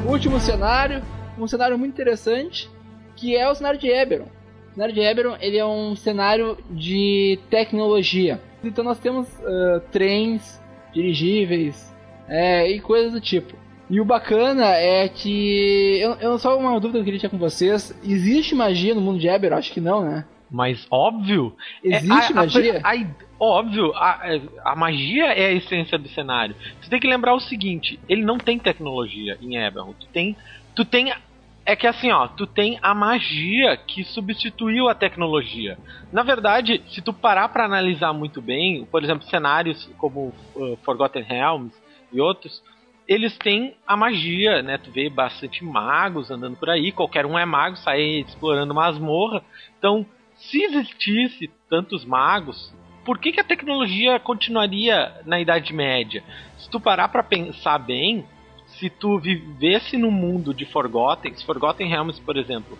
[0.09, 1.03] Último cenário,
[1.39, 2.71] um cenário muito interessante,
[3.17, 4.29] que é o cenário de Eberron.
[4.71, 8.41] O cenário de Eberron ele é um cenário de tecnologia.
[8.63, 10.63] Então nós temos ah, trens,
[10.93, 11.95] dirigíveis
[12.29, 13.57] é, e coisas do tipo.
[13.89, 15.99] E o bacana é que.
[16.01, 17.97] Eu, eu só uma dúvida que eu queria tirar com vocês.
[18.03, 19.57] Existe magia no mundo de Eberron?
[19.57, 20.25] Acho que não, né?
[20.51, 22.81] Mas óbvio, Existe É, a- a- magia?
[22.83, 23.07] a-
[23.39, 24.21] óbvio, a,
[24.65, 26.55] a magia é a essência do cenário.
[26.81, 29.93] Você tem que lembrar o seguinte: ele não tem tecnologia em Eberron.
[29.93, 30.37] Tu tem,
[30.75, 31.13] tu tem,
[31.65, 35.79] é que assim, ó, tu tem a magia que substituiu a tecnologia.
[36.13, 41.23] Na verdade, se tu parar pra analisar muito bem, por exemplo, cenários como uh, Forgotten
[41.23, 41.73] Realms
[42.13, 42.63] e outros,
[43.09, 44.79] eles têm a magia, né?
[44.79, 49.43] Tu vê bastante magos andando por aí, qualquer um é mago, sai explorando masmorra.
[49.79, 50.05] Então,
[50.35, 56.25] se existisse tantos magos, por que, que a tecnologia continuaria na Idade Média?
[56.59, 58.25] Se tu parar pra pensar bem,
[58.67, 62.77] se tu vivesse no mundo de Forgotten, se Forgotten Realms, por exemplo,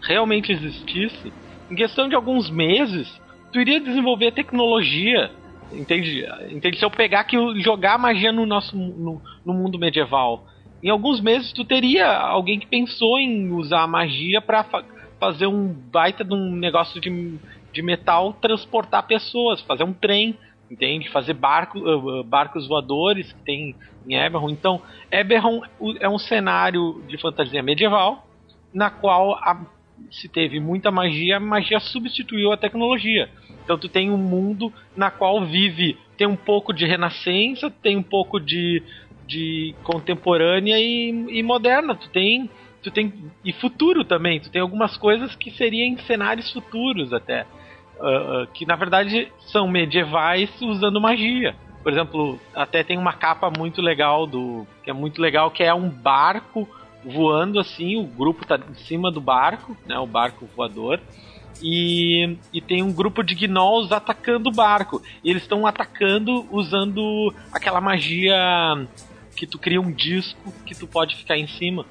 [0.00, 1.32] realmente existisse,
[1.70, 3.20] em questão de alguns meses,
[3.52, 5.30] tu iria desenvolver tecnologia.
[5.70, 6.24] Entende?
[6.50, 6.78] Entende?
[6.78, 10.44] Se eu pegar que jogar magia no nosso no, no mundo medieval,
[10.82, 14.84] em alguns meses tu teria alguém que pensou em usar a magia pra fa
[15.18, 17.40] fazer um baita de um negócio de,
[17.72, 20.38] de metal transportar pessoas, fazer um trem,
[20.70, 21.08] entende?
[21.08, 23.74] Fazer barco, uh, barcos voadores que tem
[24.06, 24.50] em Eberron.
[24.50, 25.62] Então, Eberron
[26.00, 28.26] é um cenário de fantasia medieval
[28.74, 29.66] na qual a-
[30.10, 33.28] se teve muita magia, a magia substituiu a tecnologia.
[33.64, 38.02] Então tu tem um mundo na qual vive, tem um pouco de renascença, tem um
[38.02, 38.82] pouco de,
[39.26, 41.94] de contemporânea e, e moderna.
[41.94, 42.48] Tu tem,
[42.82, 43.12] tu tem
[43.44, 44.40] e futuro também.
[44.40, 47.46] Tu tem algumas coisas que seriam cenários futuros até,
[48.00, 51.56] ah, que na verdade são medievais usando magia.
[51.82, 55.72] Por exemplo, até tem uma capa muito legal do que é muito legal que é
[55.72, 56.68] um barco
[57.06, 61.00] voando assim, o grupo tá em cima do barco, né, o barco voador.
[61.62, 65.00] E, e tem um grupo de gnolls atacando o barco.
[65.24, 68.36] E eles estão atacando usando aquela magia
[69.34, 71.86] que tu cria um disco que tu pode ficar em cima.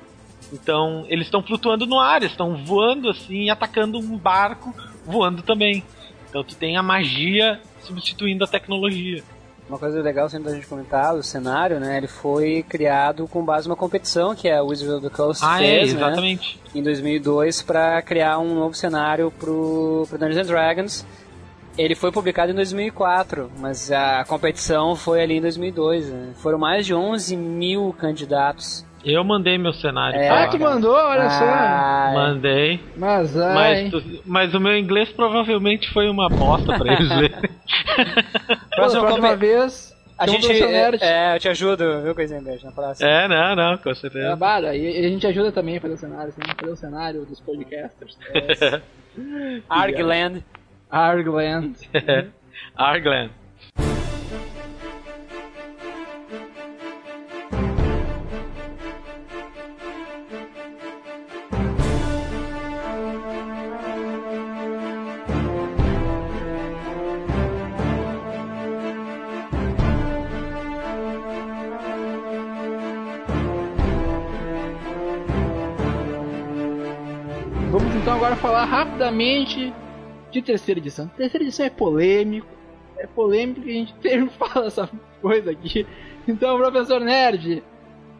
[0.53, 5.83] Então, eles estão flutuando no ar, estão voando assim atacando um barco voando também.
[6.29, 9.23] Então, tu tem a magia substituindo a tecnologia.
[9.67, 11.97] Uma coisa legal sempre da gente comentar, o cenário, né?
[11.97, 15.79] Ele foi criado com base numa competição que a Wizards of the Coast Ah, é,
[15.79, 15.99] fez, né?
[16.01, 16.59] exatamente.
[16.73, 21.05] Em 2002 para criar um novo cenário pro, pro Dungeons and Dragons.
[21.77, 26.09] Ele foi publicado em 2004, mas a competição foi ali em 2002.
[26.09, 26.29] Né?
[26.35, 28.85] Foram mais de 11 mil candidatos.
[29.05, 30.19] Eu mandei meu cenário.
[30.19, 30.29] É.
[30.29, 31.45] Ah, tu mandou, olha só.
[31.45, 32.79] Ah, Mandei.
[32.97, 33.53] Mas, ai.
[33.53, 37.37] Mas, tu- mas o meu inglês provavelmente foi uma bosta pra eles lerem.
[38.75, 40.47] Próxima próxima vez, a gente.
[40.65, 40.97] nerd.
[41.03, 43.07] É, eu te ajudo, viu, Coisinha Beijo, na próxima.
[43.07, 44.25] é, não, não, com certeza.
[44.25, 47.39] Trabalho, e a gente ajuda também a fazer o cenário, assim, fazer o cenário dos
[47.39, 48.17] podcasters.
[49.69, 50.43] Argland.
[50.89, 51.75] Argland.
[52.75, 53.31] Argland.
[78.55, 79.73] Falar rapidamente
[80.31, 81.09] de terceira edição.
[81.09, 82.47] Terceira edição é polêmico.
[82.97, 84.89] É polêmico que a gente sempre fala essa
[85.21, 85.85] coisa aqui.
[86.25, 87.61] Então, professor Nerd,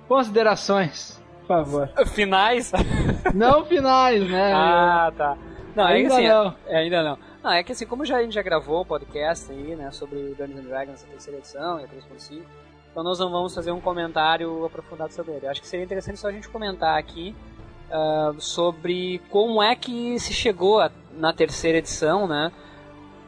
[0.10, 1.90] considerações, por favor.
[2.14, 2.74] Finais?
[3.34, 4.52] Não finais, né?
[4.54, 5.38] ah, tá.
[5.74, 6.56] Não, é Ainda assim, não.
[6.68, 7.20] É, ainda não.
[7.44, 10.18] Não, é que assim, como já, a gente já gravou um podcast aí, né, sobre
[10.18, 12.42] o Dungeons and Dragons, a terceira edição e a 3.5,
[12.90, 15.46] então nós não vamos fazer um comentário aprofundado sobre ele.
[15.46, 17.36] Eu acho que seria interessante só a gente comentar aqui
[17.92, 22.52] ah, sobre como é que se chegou a- na terceira edição, né,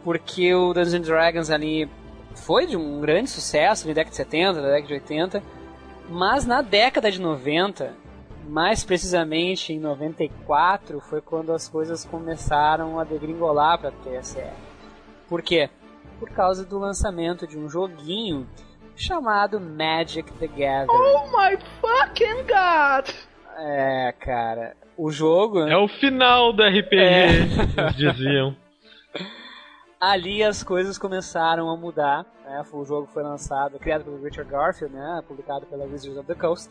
[0.03, 1.89] porque o Dungeons and Dragons ali
[2.35, 5.43] foi de um grande sucesso na década de 70, na década de 80,
[6.09, 7.93] mas na década de 90,
[8.47, 14.53] mais precisamente em 94, foi quando as coisas começaram a degringolar para a TSR.
[15.27, 15.69] Por quê?
[16.19, 18.47] Por causa do lançamento de um joguinho
[18.95, 20.87] chamado Magic the Gathering.
[20.89, 23.13] Oh my fucking god!
[23.57, 26.95] É, cara, o jogo É o final do RPG,
[27.77, 28.55] eles diziam.
[29.99, 32.25] ali as coisas começaram a mudar.
[32.45, 32.63] Né?
[32.71, 35.23] O jogo foi lançado, criado pelo Richard Garfield, né?
[35.27, 36.69] publicado pela Wizards of the Coast.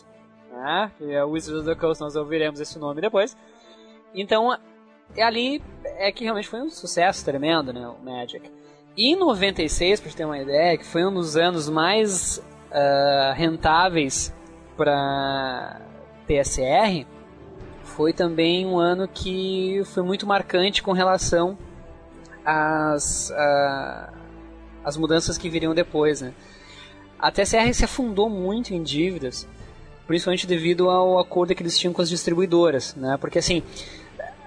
[0.53, 0.93] Né?
[1.01, 3.37] E a Wizards of the Coast nós ouviremos esse nome depois.
[4.15, 4.57] Então,
[5.17, 7.87] é ali é que realmente foi um sucesso tremendo, né?
[7.87, 8.51] O Magic.
[8.97, 13.35] E em 96, pra gente ter uma ideia, que foi um dos anos mais ah,
[13.37, 14.35] rentáveis
[14.77, 15.81] para
[16.27, 17.07] TSR,
[17.83, 21.57] foi também um ano que foi muito marcante com relação
[22.45, 24.13] às, ah,
[24.85, 26.21] às mudanças que viriam depois.
[26.21, 26.35] Né?
[27.19, 29.49] A TSR se afundou muito em dívidas,
[30.07, 32.95] principalmente devido ao acordo que eles tinham com as distribuidoras.
[32.95, 33.17] Né?
[33.21, 33.63] Porque assim,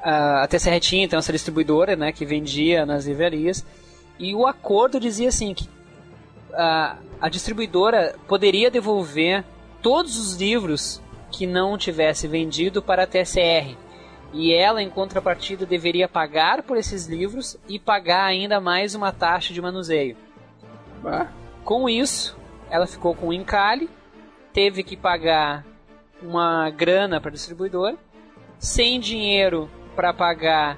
[0.04, 3.66] a a TSR tinha então essa distribuidora né, que vendia nas livrarias,
[4.18, 5.68] e o acordo dizia assim que
[6.54, 9.44] a, a distribuidora poderia devolver
[9.82, 11.02] todos os livros
[11.32, 13.78] que não tivesse vendido para a TSR.
[14.32, 19.54] E ela, em contrapartida, deveria pagar por esses livros e pagar ainda mais uma taxa
[19.54, 20.16] de manuseio.
[21.02, 21.32] Bah.
[21.64, 22.38] Com isso,
[22.70, 23.90] ela ficou com o encalhe,
[24.54, 25.66] teve que pagar
[26.22, 27.98] uma grana para a distribuidora,
[28.58, 30.78] sem dinheiro para pagar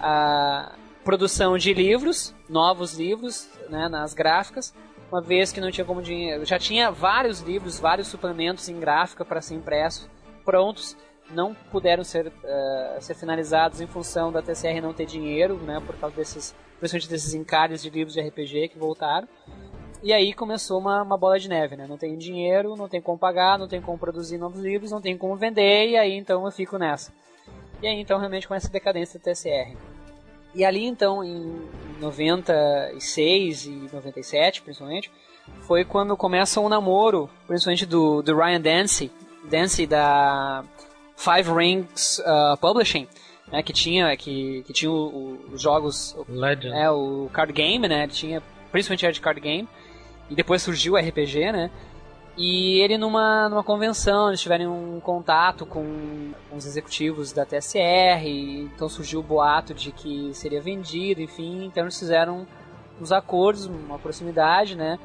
[0.00, 0.72] a
[1.04, 4.74] produção de livros, novos livros, né, nas gráficas,
[5.10, 6.44] uma vez que não tinha como dinheiro.
[6.44, 10.08] Já tinha vários livros, vários suplementos em gráfica para ser impressos,
[10.44, 10.96] prontos,
[11.30, 15.96] não puderam ser, eh, ser finalizados em função da TCR não ter dinheiro, né, por
[15.96, 19.28] causa desses, principalmente desses encalhes de livros de RPG que voltaram.
[20.02, 21.86] E aí começou uma, uma bola de neve, né?
[21.86, 25.16] Não tem dinheiro, não tem como pagar, não tem como produzir novos livros, não tem
[25.16, 27.12] como vender, e aí então eu fico nessa.
[27.82, 29.76] E aí então realmente começa a decadência da TSR.
[30.54, 31.68] E ali então, em
[32.00, 35.10] 96 e 97 principalmente,
[35.62, 39.10] foi quando começa o namoro, principalmente do, do Ryan Dancy,
[39.48, 40.64] Dancy da
[41.16, 43.06] Five Rings uh, Publishing,
[43.50, 46.74] né, que tinha, que, que tinha os jogos, Legend.
[46.74, 49.68] é, o card game, né, tinha principalmente era de card game,
[50.28, 51.70] e depois surgiu o RPG, né,
[52.42, 58.26] e ele numa, numa convenção, eles tiveram um contato com, os executivos da TSR,
[58.64, 62.46] então surgiu o boato de que seria vendido, enfim, então eles fizeram
[62.98, 64.98] uns acordos, uma proximidade, né?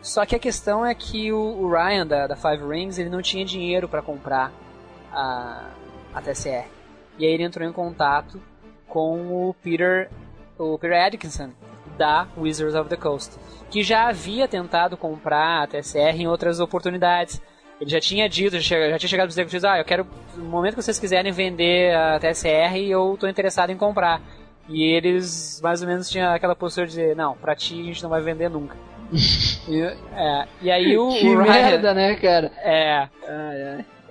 [0.00, 3.22] Só que a questão é que o, o Ryan da, da Five Rings ele não
[3.22, 4.52] tinha dinheiro para comprar
[5.12, 5.70] a,
[6.14, 6.68] a TSR.
[7.18, 8.40] E aí ele entrou em contato
[8.86, 10.08] com o Peter,
[10.56, 11.50] o Peter Atkinson
[11.98, 13.36] da Wizards of the Coast,
[13.70, 17.42] que já havia tentado comprar a TSR em outras oportunidades.
[17.80, 20.74] Ele já tinha dito, já tinha chegado para os executivos, ah, eu quero, no momento
[20.76, 24.20] que vocês quiserem vender a TSR, eu estou interessado em comprar.
[24.68, 28.02] E eles mais ou menos tinham aquela postura de dizer, não, pra ti a gente
[28.02, 28.76] não vai vender nunca.
[29.68, 29.80] e,
[30.12, 32.52] é, e aí o, que o Ryan, merda, né, cara?
[32.58, 33.62] É, Ai,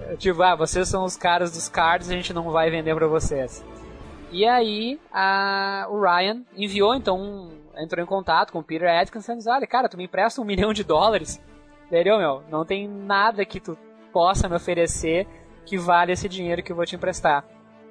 [0.08, 0.16] ai.
[0.18, 3.64] tipo, ah, vocês são os caras dos cards, a gente não vai vender pra vocês.
[4.32, 9.34] E aí a, o Ryan enviou, então, um- entrou em contato com o Peter Atkinson
[9.34, 11.42] e disse, olha, cara, tu me empresta um milhão de dólares?
[11.88, 12.44] Entendeu, meu?
[12.50, 13.78] Não tem nada que tu
[14.12, 15.28] possa me oferecer
[15.66, 17.46] que vale esse dinheiro que eu vou te emprestar.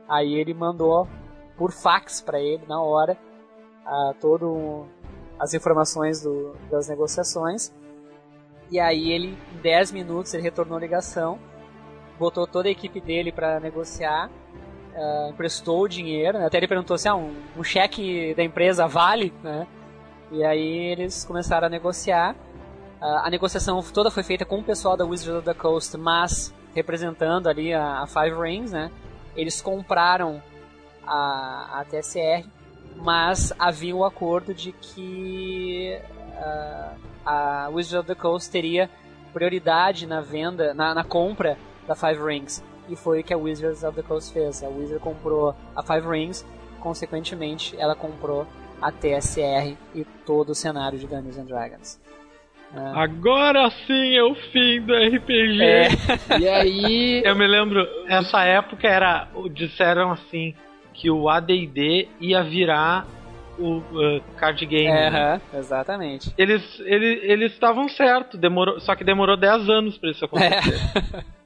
[0.09, 1.09] Aí ele mandou
[1.57, 3.17] por fax pra ele, na hora,
[3.85, 4.87] a, todo
[5.39, 7.73] as informações do- das negociações.
[8.71, 11.39] E aí ele, em 10 minutos, ele retornou a ligação,
[12.19, 14.31] botou toda a equipe dele para negociar,
[14.95, 16.47] ah, emprestou o dinheiro, né?
[16.47, 19.67] até ele perguntou se ah, um, um cheque da empresa vale, né?
[20.31, 22.35] E aí eles começaram a negociar.
[23.01, 27.49] A negociação toda foi feita com o pessoal da Wizards of the Coast, mas representando
[27.49, 28.91] ali a, a Five Rings, né?
[29.37, 30.43] Eles compraram
[31.07, 32.47] a, a TSR,
[32.97, 36.01] mas havia o acordo de que
[36.37, 38.91] ah, a Wizards of the Coast teria
[39.33, 42.63] prioridade na venda, na, na compra da Five Rings.
[42.89, 44.63] e foi o que a Wizards of the Coast fez.
[44.63, 46.45] A Wizard comprou a Five Rings,
[46.81, 48.47] consequentemente, ela comprou
[48.81, 52.01] a TSR e todo o cenário de Dungeons and Dragons.
[52.75, 52.99] É.
[52.99, 55.63] Agora sim é o fim do RPG.
[55.63, 55.89] É.
[56.41, 57.23] E aí.
[57.25, 59.29] Eu me lembro, essa época era.
[59.53, 60.55] Disseram assim
[60.93, 63.07] que o ADD ia virar
[63.59, 64.87] o uh, card game.
[64.87, 65.41] É, né?
[65.55, 66.33] exatamente.
[66.37, 70.57] Eles eles eles estavam certo, demorou, só que demorou 10 anos pra isso acontecer.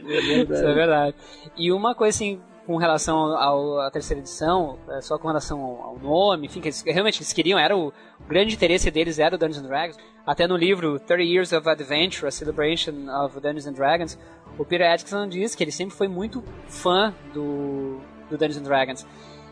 [0.00, 1.16] Isso é verdade.
[1.56, 5.98] E uma coisa assim, com relação ao- à terceira edição, é, só com relação ao,
[5.98, 9.38] nome, enfim, que eles, realmente eles queriam, era o, o grande interesse deles era o
[9.38, 9.96] Dungeons and Dragons.
[10.26, 12.92] Até no livro 30 Years of Adventure, a Celebration
[13.24, 14.18] of Dungeons and Dragons,
[14.58, 19.06] o Peter Atkinson diz que ele sempre foi muito fã do, do Dungeons and Dragons.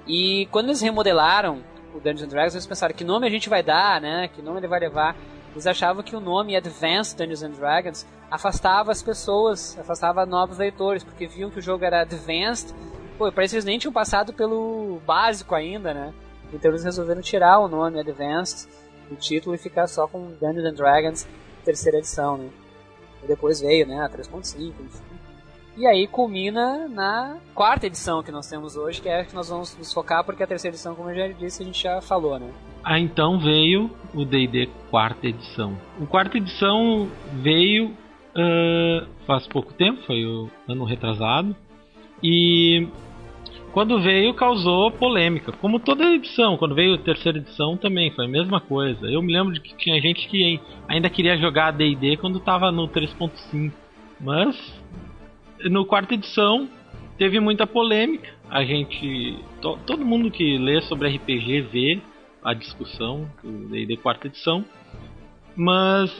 [0.07, 1.63] E quando eles remodelaram
[1.95, 4.29] o Dungeons and Dragons, eles pensaram que nome a gente vai dar, né?
[4.29, 5.17] Que nome ele vai levar.
[5.53, 11.03] Eles achavam que o nome Advanced Dungeons and Dragons afastava as pessoas, afastava novos leitores,
[11.03, 12.75] porque viam que o jogo era Advanced.
[13.19, 16.15] Pô, parece que eles nem tinham passado pelo básico ainda, né?
[16.53, 18.69] Então eles resolveram tirar o nome Advanced
[19.09, 21.27] do título e ficar só com Dungeons and Dragons
[21.65, 22.49] terceira edição, né?
[23.25, 25.01] E depois veio, né, a 3.5, enfim.
[25.77, 29.49] E aí culmina na quarta edição que nós temos hoje, que é a que nós
[29.49, 32.39] vamos nos focar, porque a terceira edição, como eu já disse, a gente já falou,
[32.39, 32.51] né?
[32.83, 35.77] Ah, então veio o D&D quarta edição.
[36.01, 37.95] O quarta edição veio
[38.35, 41.55] ah, faz pouco tempo, foi o ano retrasado.
[42.23, 42.89] E
[43.77, 46.57] quando veio causou polêmica, como toda edição.
[46.57, 49.07] Quando veio a terceira edição também foi a mesma coisa.
[49.07, 50.59] Eu me lembro de que tinha gente que
[50.89, 53.71] ainda queria jogar D&D quando estava no 3.5,
[54.19, 54.57] mas
[55.65, 56.67] no quarta edição
[57.19, 58.33] teve muita polêmica.
[58.49, 62.01] A gente, to- todo mundo que lê sobre RPG vê
[62.43, 64.65] a discussão do D&D quarta edição,
[65.55, 66.11] mas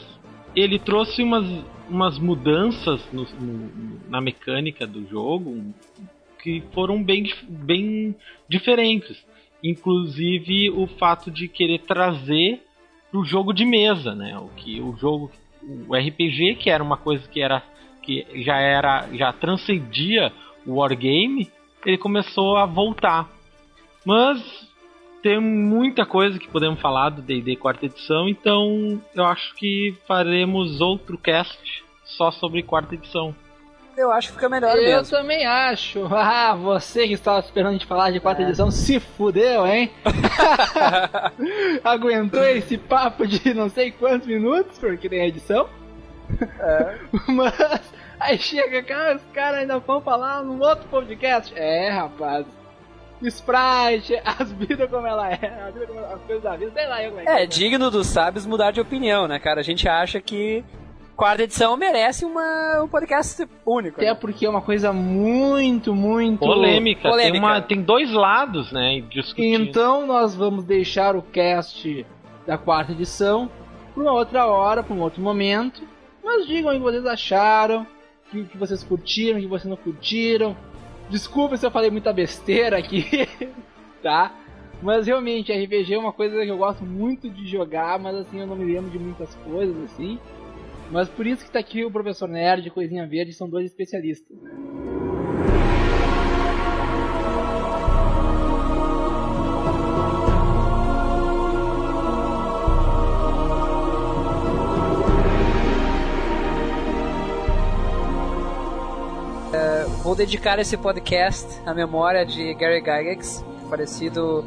[0.55, 1.47] ele trouxe umas,
[1.89, 5.73] umas mudanças no- no- na mecânica do jogo
[6.43, 8.15] que foram bem, bem
[8.49, 9.25] diferentes.
[9.63, 12.63] Inclusive o fato de querer trazer
[13.11, 14.39] pro jogo de mesa, né?
[14.39, 15.31] O que o jogo,
[15.89, 17.63] o RPG que era uma coisa que era
[18.03, 20.33] que já era já transcendia
[20.65, 21.51] o wargame,
[21.85, 23.29] ele começou a voltar.
[24.05, 24.41] Mas
[25.23, 30.81] tem muita coisa que podemos falar do D&D quarta edição, então eu acho que faremos
[30.81, 33.35] outro cast só sobre quarta edição.
[33.97, 35.17] Eu acho que fica melhor Eu mesmo.
[35.17, 36.07] também acho.
[36.13, 39.91] Ah, você que estava esperando a gente falar de quarta edição, se fudeu, hein?
[41.85, 45.69] Aguentou esse papo de não sei quantos minutos, porque tem a edição.
[47.29, 47.55] Mas
[48.21, 51.53] aí chega, cara, os caras ainda vão falar num outro podcast.
[51.57, 52.45] É, rapaz.
[53.23, 56.87] Sprite, as vidas como ela é, a vida como ela- as coisas da vida, sei
[56.87, 59.61] lá eu como é que É, digno dos sábios mudar de opinião, né, cara?
[59.61, 60.63] A gente acha que
[61.17, 63.97] quarta edição merece uma, um podcast único.
[63.97, 64.15] Até né?
[64.15, 67.33] porque é uma coisa muito, muito Polêmica, polêmica.
[67.33, 69.65] Tem, uma, tem dois lados, né, discutindo.
[69.65, 72.07] Então nós vamos deixar o cast
[72.47, 73.51] da quarta edição
[73.95, 75.83] para uma outra hora, para um outro momento.
[76.23, 77.87] Mas digam aí o que vocês acharam,
[78.27, 80.57] o que, que vocês curtiram, o que vocês não curtiram.
[81.09, 83.07] Desculpa se eu falei muita besteira aqui,
[84.03, 84.33] tá?
[84.83, 88.47] Mas realmente, RPG é uma coisa que eu gosto muito de jogar, mas assim, eu
[88.47, 90.19] não me lembro de muitas coisas assim.
[90.91, 94.37] Mas por isso que tá aqui o Professor Nerd e Coisinha Verde, são dois especialistas.
[94.41, 94.67] né?
[110.07, 114.45] Vou dedicar esse podcast à memória de Gary Gygax, falecido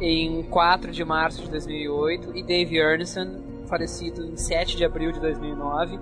[0.00, 5.20] em 4 de março de 2008, e Dave Ernison, falecido em 7 de abril de
[5.20, 5.98] 2009,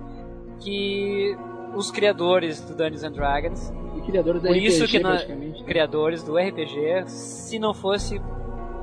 [0.59, 1.35] que
[1.75, 5.63] os criadores do Dungeons and Dragons, E criadores da Por RPG, isso que praticamente.
[5.63, 8.21] criadores do RPG, se não fosse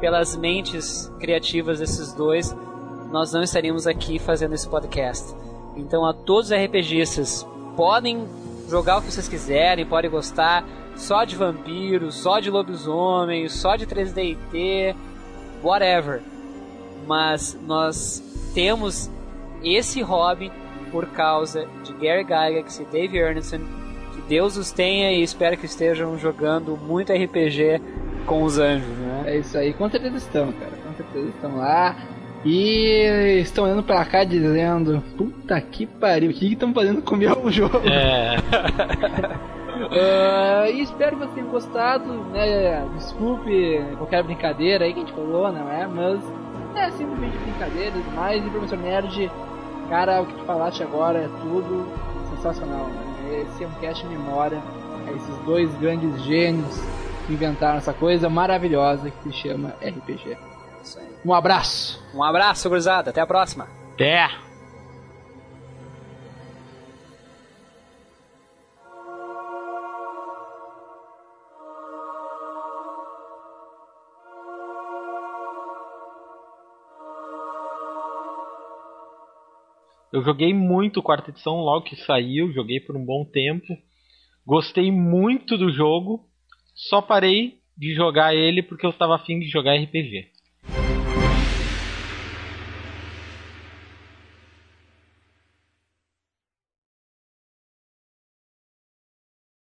[0.01, 2.55] pelas mentes criativas desses dois,
[3.11, 5.35] nós não estaríamos aqui fazendo esse podcast.
[5.76, 8.26] Então a todos os RPGistas, podem
[8.68, 10.64] jogar o que vocês quiserem, podem gostar
[10.97, 14.95] só de vampiros, só de lobisomem, só de 3D&T,
[15.62, 16.22] whatever.
[17.07, 18.22] Mas nós
[18.55, 19.11] temos
[19.62, 20.50] esse hobby
[20.90, 23.59] por causa de Gary Gygax e Dave Ernison.
[24.14, 27.80] Que Deus os tenha e espero que estejam jogando muito RPG
[28.26, 29.24] com os anjos, né?
[29.26, 30.72] É isso aí, com certeza estão, cara.
[30.86, 31.96] Com certeza estão lá.
[32.44, 37.18] E estão olhando pra cá dizendo: Puta que pariu, o que estão fazendo com o
[37.18, 37.80] meu jogo?
[37.88, 38.36] É,
[39.90, 42.86] Ah, e espero que vocês tenham gostado, né?
[42.94, 45.86] Desculpe qualquer brincadeira aí que a gente falou, não é?
[45.86, 46.20] Mas
[46.76, 48.46] é simplesmente brincadeira e mais.
[48.46, 49.30] E professor Nerd,
[49.88, 51.86] cara, o que tu falaste agora é tudo
[52.34, 53.42] sensacional, né?
[53.42, 54.62] Esse é um cast memória
[55.06, 56.78] a esses dois grandes gênios
[57.26, 60.36] que inventaram essa coisa maravilhosa que se chama RPG.
[61.24, 62.02] Um abraço!
[62.14, 63.10] Um abraço, gurizada.
[63.10, 63.66] Até a próxima.
[63.94, 64.43] Até!
[80.14, 83.76] Eu joguei muito quarta edição logo que saiu, joguei por um bom tempo.
[84.46, 86.24] Gostei muito do jogo,
[86.72, 90.30] só parei de jogar ele porque eu estava afim de jogar RPG.